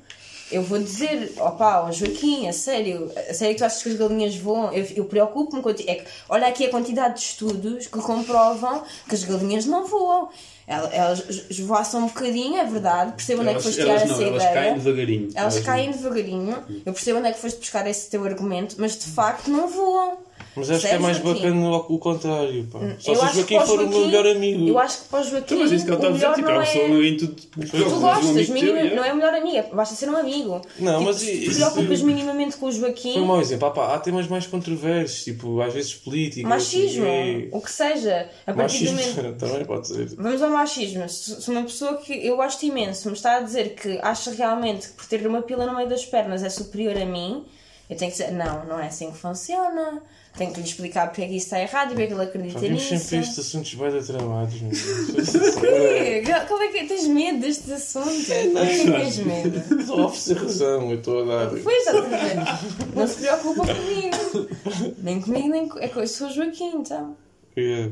[0.51, 3.97] eu vou dizer, opá, ó Joaquim, a sério, a sério que tu achas que as
[3.97, 4.71] galinhas voam?
[4.73, 5.71] Eu, eu preocupo-me com.
[5.71, 10.29] É que, olha aqui a quantidade de estudos que comprovam que as galinhas não voam.
[10.67, 14.09] Elas, elas esvoaçam um bocadinho, é verdade, percebo onde é que Elas, foste tirar elas
[14.09, 14.55] não, essa elas ideia.
[14.55, 15.29] caem devagarinho.
[15.35, 16.57] Elas caem devagarinho.
[16.87, 20.19] Eu percebo onde é que foste buscar esse teu argumento, mas de facto não voam.
[20.55, 21.35] Mas acho que é mais Joaquim?
[21.35, 22.65] bacana o, o contrário.
[22.71, 22.79] Pá.
[22.99, 24.69] Só Eu se o acho que Joaquim o for o meu Joaquim- melhor amigo.
[24.69, 26.27] Eu acho que para o Joaquim Então, mas isso que eu o estava a dizer,
[26.29, 27.09] melhor tipo, é não uma pessoa é...
[27.09, 27.35] em tudo.
[27.35, 28.49] Tu gostas,
[28.95, 30.61] não é o melhor amigo, basta ser um amigo.
[30.79, 33.69] Não, Tipo, mas se te isso- preocupas minimamente com o Joaquim, Foi um mau exemplo.
[33.69, 36.49] Ah, pá, há temas mais controversos, tipo, às vezes políticos.
[36.49, 39.39] machismo, e- o que seja, a partir do Machismo momento.
[39.41, 40.07] também pode ser.
[40.17, 41.09] Vamos ao machismo.
[41.09, 44.89] Se se uma pessoa que eu gosto imenso me está a dizer que acha realmente
[44.89, 47.45] que por ter uma pila no meio das pernas é superior a mim,
[47.89, 50.03] eu tenho que dizer, não, não é assim que funciona.
[50.37, 52.23] Tenho que lhe explicar porque é que isso está errado e porque é que ele
[52.23, 53.05] acredita Pá, Vimos nisso.
[53.05, 54.71] sempre estes assuntos bem meu.
[55.61, 56.23] Quê?
[56.49, 58.29] Qual é que tens medo destes assuntos?
[58.29, 59.81] Não tens medo.
[59.81, 61.61] Estou a oferecer razão, eu estou a dar.
[61.63, 62.95] Pois, exatamente.
[62.95, 64.95] Não se preocupa comigo.
[64.99, 65.79] Nem comigo, nem com.
[65.79, 67.15] É que eu sou o Joaquim, então.
[67.55, 67.91] É.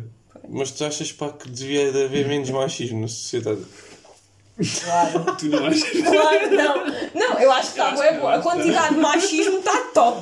[0.48, 3.60] Mas tu achas pá, que devia de haver menos machismo na sociedade?
[4.84, 5.24] Claro.
[5.38, 5.82] Tu não achas?
[5.90, 6.86] Claro que não.
[7.14, 8.34] Não, eu acho que está que boa.
[8.34, 10.20] A quantidade de machismo está top.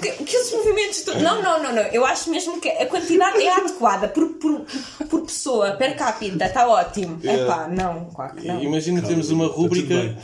[0.00, 1.02] Que, que esses movimentos.
[1.02, 1.82] to- Não, não, não, não.
[1.82, 4.64] Eu acho mesmo que a quantidade é adequada por, por,
[5.08, 6.44] por pessoa, per capita.
[6.46, 7.18] Está ótimo.
[7.24, 8.62] É pá, não, claro que não.
[8.62, 9.94] Imagina termos uma está tudo rúbrica.
[9.94, 10.16] bem.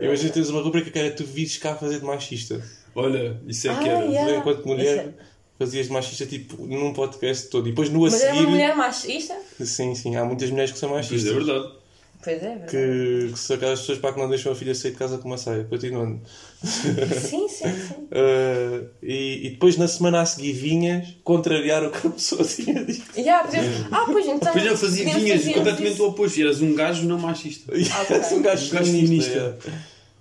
[0.00, 2.62] Imagina termos uma rúbrica que era tu vires cá fazer de machista.
[2.94, 4.04] Olha, isso é que Ah, era.
[4.06, 4.32] yeah.
[4.32, 5.14] Tu, enquanto mulher, Isso
[5.58, 7.66] fazias de machista tipo num podcast todo.
[7.66, 8.40] E depois no a Mas é seguir.
[8.40, 9.34] uma mulher machista?
[9.60, 11.30] Sim, sim, há muitas mulheres que são Pois machistas.
[11.32, 11.77] é verdade.
[12.22, 12.70] Pois é, verdade.
[12.70, 15.28] Que, que são aquelas pessoas para que não deixam a filha sair de casa com
[15.28, 15.64] uma saia.
[15.64, 16.20] Continuando.
[16.64, 17.94] Sim, sim, sim.
[18.10, 22.84] Uh, e, e depois na semana a seguir vinhas contrariar o que a pessoa tinha
[22.84, 23.22] dito.
[23.22, 23.86] Já, podemos...
[23.92, 24.52] Ah, pois então.
[24.52, 26.04] Depois eu fazia vinhas completamente isso.
[26.04, 26.40] o oposto.
[26.40, 27.72] Eras um gajo não machista.
[27.76, 29.30] E és um gajo Um gajo feminista.
[29.60, 29.72] feminista.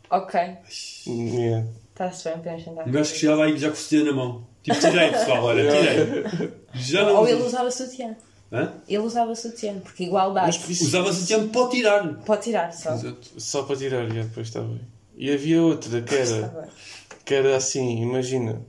[0.10, 1.36] Ok, yeah.
[1.38, 1.68] Yeah.
[1.92, 2.88] está-se bem, podemos tentar.
[2.88, 4.48] Um gajo que chegava aí já com o sutiã na mão.
[4.64, 6.52] Tipo, tirei, pessoal, olha, tirei.
[6.76, 7.18] Já não.
[7.18, 8.16] Ou ele usava sutiã.
[8.52, 8.74] Hã?
[8.88, 10.60] Ele usava sutiã, porque igualdade.
[10.68, 12.14] Mas Usava sutiã para tirar.
[12.26, 12.94] Pode tirar só.
[12.94, 13.28] Exato.
[13.38, 14.80] Só para tirar, já, depois está bem.
[15.18, 16.70] E havia outra que era,
[17.26, 18.62] que era assim, imagina,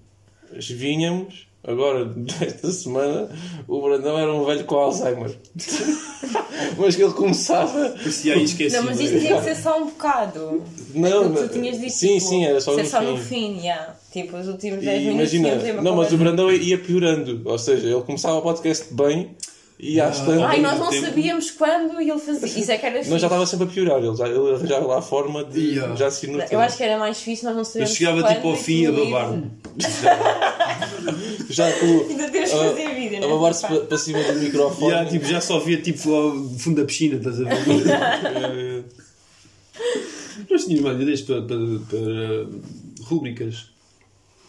[0.52, 3.28] vinhamos, agora, desta semana,
[3.68, 5.36] o Brandão era um velho com Alzheimer.
[6.78, 7.90] mas que ele começava.
[7.90, 8.78] Parecia aí esquecido.
[8.80, 10.64] Não, mas isto tinha que ser só um bocado.
[10.94, 11.92] Não, não- tu tinhas dito.
[11.92, 13.06] sim, tipo, sim, era só ser no só fim.
[13.06, 13.94] no fim, yeah.
[14.10, 15.32] Tipo, os últimos E 10 minutos.
[15.34, 16.16] imagina, não, mas o.
[16.16, 17.42] Brandão ia piorando.
[17.44, 19.36] Ou seja, ele começava o podcast bem
[19.80, 20.42] e às tantas.
[20.42, 21.06] Ai, nós não tempo.
[21.06, 22.46] sabíamos quando e ele fazia.
[22.60, 23.10] Isso é que era fixe.
[23.10, 25.94] Nós já estava sempre a piorar, ele, já, ele arranjava lá a forma de Yeah.
[25.94, 27.94] já se ir no Eu acho que era mais fixe, nós não Eu sabíamos.
[27.94, 29.50] chegava quando tipo ao e fim a babar-me.
[31.50, 33.26] Já com Ainda temos que fazer vídeo, a né?
[33.26, 34.90] babar-se para, para cima do microfone.
[34.92, 38.84] Yeah, tipo, já só via tipo ao fundo da piscina, estás a ver?
[40.50, 41.56] Nós tínhamos mais ideias para, para,
[41.88, 43.70] para rúbricas.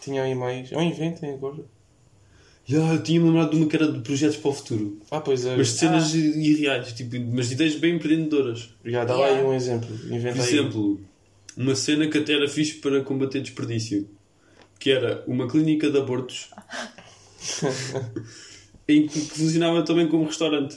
[0.02, 0.70] Tinha aí mais.
[0.72, 1.56] Ou inventem agora.
[2.70, 4.98] Yeah, eu tinha-me lembrado de uma que era de projetos para o futuro.
[5.10, 5.56] Ah, pois é.
[5.56, 8.68] Mas de cenas irreais, tipo, mas ideias bem empreendedoras.
[8.84, 9.40] Já, dá lá Yeah.
[9.40, 9.88] aí um exemplo.
[10.06, 10.54] Inventa Por aí.
[10.54, 11.00] exemplo,
[11.56, 14.08] uma cena que até era fixe para combater desperdício.
[14.78, 16.48] Que era uma clínica de abortos
[18.88, 20.76] em que funcionava também como restaurante.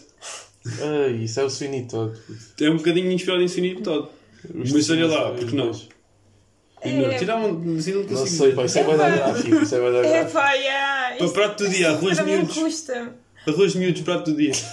[0.65, 2.17] Ai, isso é o Sweeney Todd.
[2.59, 4.07] É um bocadinho inspirado em Sweeney Todd.
[4.53, 5.71] Mas olha lá, porque não?
[6.83, 7.17] É.
[7.17, 8.17] Tirar um, não consigo.
[8.27, 9.55] sei, pá, isso é bem gráfico.
[9.63, 10.31] Isso é bem É gráfico.
[10.33, 12.55] pá, yeah, Para prato do dia, arroz para mim miúdos.
[12.57, 13.15] custa.
[13.47, 14.51] Arroz miúdos, prato do dia.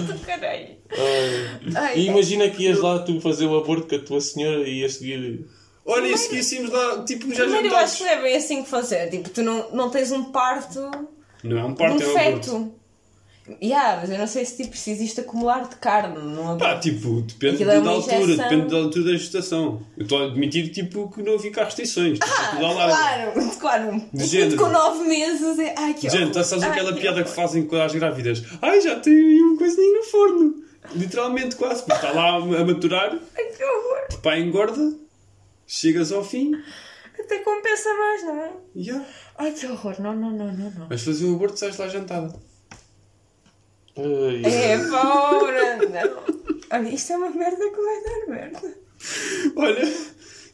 [0.00, 0.68] Do caralho.
[0.92, 1.60] Ai.
[1.74, 4.80] Ai, E imagina que ias lá tu fazer o aborto com a tua senhora e
[4.80, 5.44] ias seguir.
[5.84, 7.94] Olha, e seguíssemos lá, tipo, já Primeiro eu acho jantados.
[7.96, 9.06] que não é bem assim que funciona.
[9.08, 10.80] Tipo, tu não, não tens um parto
[11.42, 12.74] Não é um de parto, um é um aborto.
[13.62, 17.22] Yeah, mas eu não sei se, tipo, se existe acumular de carne num Pá, tipo,
[17.22, 18.48] depende é da altura, injeção.
[18.48, 19.82] depende da altura da gestação.
[19.96, 22.18] Eu estou a admitir, tipo, que não havia cá restrições.
[22.18, 24.02] Tipo, Ah, claro, claro.
[24.12, 24.56] De Um género.
[24.56, 25.74] com 9 meses é.
[25.76, 26.44] Ai, que Gente, horror.
[26.44, 27.34] sabes Ai, aquela que piada que horror.
[27.36, 28.42] fazem com as grávidas?
[28.62, 30.54] Ai, já tem aí um coisinho no forno.
[30.94, 31.82] Literalmente, quase.
[31.82, 34.20] Porque está lá a maturar, Ai, que horror.
[34.22, 34.92] pá, engorda,
[35.66, 36.52] chegas ao fim
[37.18, 38.50] Até compensa mais, não é?
[38.76, 39.04] já.
[39.38, 39.94] Ai, que horror.
[40.00, 40.70] Não, não, não, não.
[40.70, 40.88] não.
[40.88, 42.34] Vais fazer o aborto, sais lá jantada.
[44.04, 44.76] Ai, É.
[46.72, 48.74] Olha, isto é uma merda que vai dar merda.
[49.56, 49.92] Olha,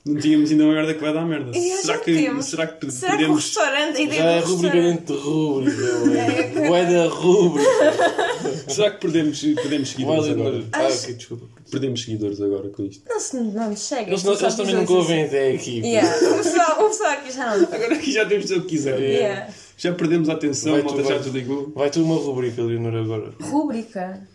[0.07, 1.53] não tínhamos ainda uma merda que vai dar merda.
[1.53, 2.47] Será, que, temos.
[2.47, 5.82] será que Será que o restaurante, a ideia Já é rubrica dentro de rubrica.
[6.57, 6.70] É, ué.
[6.70, 7.70] Ué da rubrica.
[8.68, 10.64] Será que perdemos, perdemos seguidores agora?
[10.72, 11.47] Ah, ok, desculpa.
[11.70, 13.03] Perdemos seguidores agora com isto.
[13.09, 14.11] Não, se não nos chega.
[14.11, 15.80] Eles, não- eles também nunca ouvem até aqui.
[15.80, 16.16] Yeah.
[16.30, 17.64] O pessoal, o pessoal aqui já não.
[17.64, 18.99] Agora aqui já temos o que quiser.
[19.01, 19.49] Yeah.
[19.77, 21.22] Já perdemos a atenção, Vai malta tu, já vai.
[21.22, 21.72] desligou.
[21.74, 23.33] Vai ter uma rubrica, Leonor, agora.
[23.43, 24.27] Rúbrica.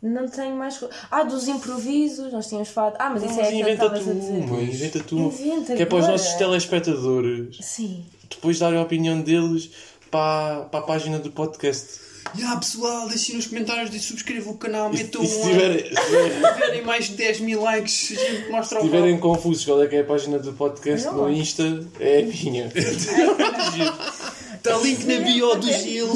[0.00, 0.82] Não tenho mais.
[1.10, 2.96] Ah, dos improvisos, nós tínhamos falado.
[2.98, 4.32] Ah, mas isso é aquilo que inventa estavas tu a dizer.
[4.32, 5.16] uma, inventa tu.
[5.18, 8.04] Inventa Que é para os nossos telespectadores Sim.
[8.28, 9.70] depois darem a opinião deles
[10.10, 12.00] para, para a página do podcast.
[12.36, 15.42] E ah, pessoal, deixem nos comentários e subscrevam o canal, E, metam e se um
[15.42, 15.96] tiverem, like.
[15.96, 19.82] Se tiverem mais de 10 mil likes, a gente mostra se o tiverem confusos qual
[19.82, 21.16] é que é a página do podcast Não.
[21.28, 22.72] no Insta, é a minha.
[24.62, 26.06] Está link na bio do Gil.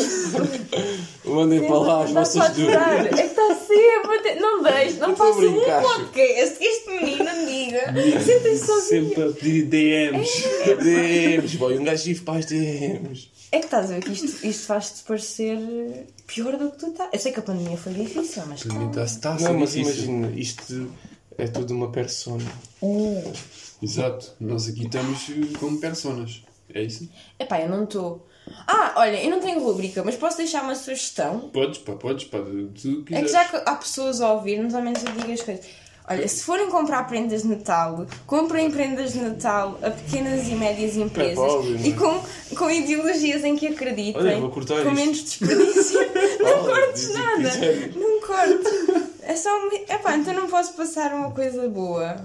[1.27, 2.79] Mandem para lá as vossas dúvidas.
[2.79, 4.37] É que está sempre a ter...
[4.37, 7.93] Não deixe, não faça um podcast que este menino diga.
[8.23, 9.09] Sentem-se sozinho.
[9.09, 10.31] Sempre a pedir DMs.
[10.81, 13.31] DMs, boy, um gajo vive para as DMs.
[13.51, 15.59] É que estás a ver que isto, isto faz-te parecer
[16.29, 17.11] pior do que tu estás.
[17.13, 18.89] Eu sei que a pandemia foi difícil, mas calma.
[18.91, 20.89] Está, está a ser Não, mas imagina, isto
[21.37, 22.45] é tudo uma persona.
[23.83, 24.35] Exato.
[24.39, 26.45] Nós aqui estamos como personas.
[26.73, 27.09] É isso?
[27.41, 28.25] Epá, eu não estou.
[28.67, 31.41] Ah, olha, eu não tenho rubrica, mas posso deixar uma sugestão?
[31.53, 32.39] Podes, pá, podes, pá.
[32.39, 35.67] Tu É que já que há pessoas a ouvir-nos, ao menos eu digo as coisas.
[36.09, 40.97] Olha, se forem comprar prendas de Natal, comprem prendas de Natal a pequenas e médias
[40.97, 41.89] empresas óbvio, não é?
[41.89, 45.99] e com, com ideologias em que acreditem, Olha, vou cortar com menos desperdício.
[46.39, 47.51] não cortes nada,
[47.97, 49.11] não cortes.
[49.23, 49.51] É só.
[49.89, 52.25] Epá, então não posso passar uma coisa boa.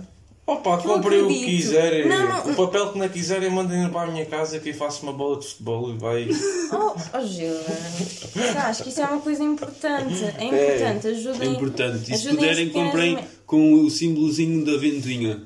[0.53, 2.07] Opa, comprem o que quiserem.
[2.07, 2.51] Não, não.
[2.51, 5.39] O papel que não quiserem, mandem para a minha casa que eu faço uma bola
[5.39, 6.27] de futebol e vai.
[6.73, 10.23] Oh, oh Gil, eu acho que isso é uma coisa importante.
[10.37, 11.51] É importante, É ajudem.
[11.51, 12.03] importante.
[12.03, 15.41] E se ajudem puderem, as comprem me- com o símbolozinho da ventoinha.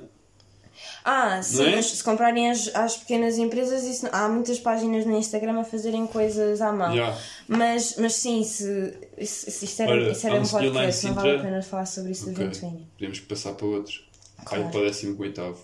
[1.04, 1.76] Ah, sim, é?
[1.76, 6.08] mas se comprarem as, às pequenas empresas, isso, há muitas páginas no Instagram a fazerem
[6.08, 6.96] coisas à mão.
[6.96, 7.16] Já.
[7.48, 8.92] Mas, mas sim, se,
[9.24, 12.12] se, se isto era, Olha, isso era um podcast, não vale a pena falar sobre
[12.12, 12.34] isso Ok.
[12.34, 12.88] da ventoinha.
[12.98, 13.94] Podemos passar para outro.
[14.38, 15.58] Ai, para o 18.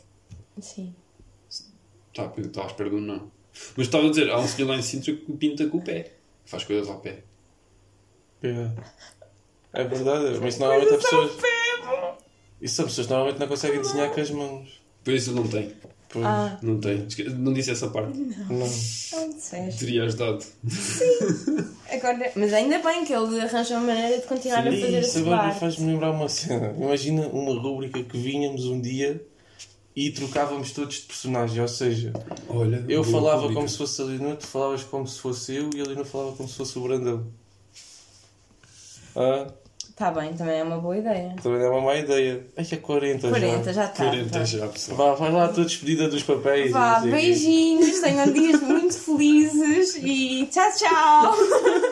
[0.59, 0.95] Sim.
[2.13, 3.32] Tá, estava à espera de um não.
[3.76, 6.13] Mas estava a dizer, há um senhor lá em Sintra que pinta com o pé.
[6.45, 7.24] Faz coisas ao pé.
[8.43, 8.69] É,
[9.74, 11.32] é verdade, mas normalmente as pessoas.
[12.61, 14.82] Isso são pessoas que normalmente não conseguem desenhar com as mãos.
[15.03, 15.76] Por isso não tem.
[16.14, 17.07] Pois, Ah, Não tem.
[17.38, 18.18] Não disse essa parte.
[18.18, 18.57] não.
[18.57, 19.80] não disseste.
[19.80, 20.43] Teria ajudado.
[21.89, 25.51] Agora, mas ainda bem que ele arranja uma maneira de continuar a fazer Isso agora
[25.53, 26.74] faz-me lembrar uma cena.
[26.78, 29.26] Imagina uma rúbrica que vinhamos um dia
[29.95, 31.62] e trocávamos todos de personagem.
[31.62, 32.14] Ou seja,
[32.49, 33.55] Olha, eu falava rubrica.
[33.55, 36.32] como se fosse a Leonor, tu falavas como se fosse eu e a Leonor falava
[36.36, 37.28] como se fosse o Brandão.
[39.16, 39.47] Ah,
[39.91, 41.35] Está bem, também é uma boa ideia.
[41.43, 42.41] também é uma má ideia.
[42.57, 43.71] Ai, que é 40, 40, já.
[43.73, 44.05] já está.
[44.05, 44.97] 40 já, pessoal.
[44.97, 46.71] Vá, vai lá, estou despedida dos papéis.
[46.71, 51.35] Vá, beijinhos, tenham dias muito felizes e tchau, tchau!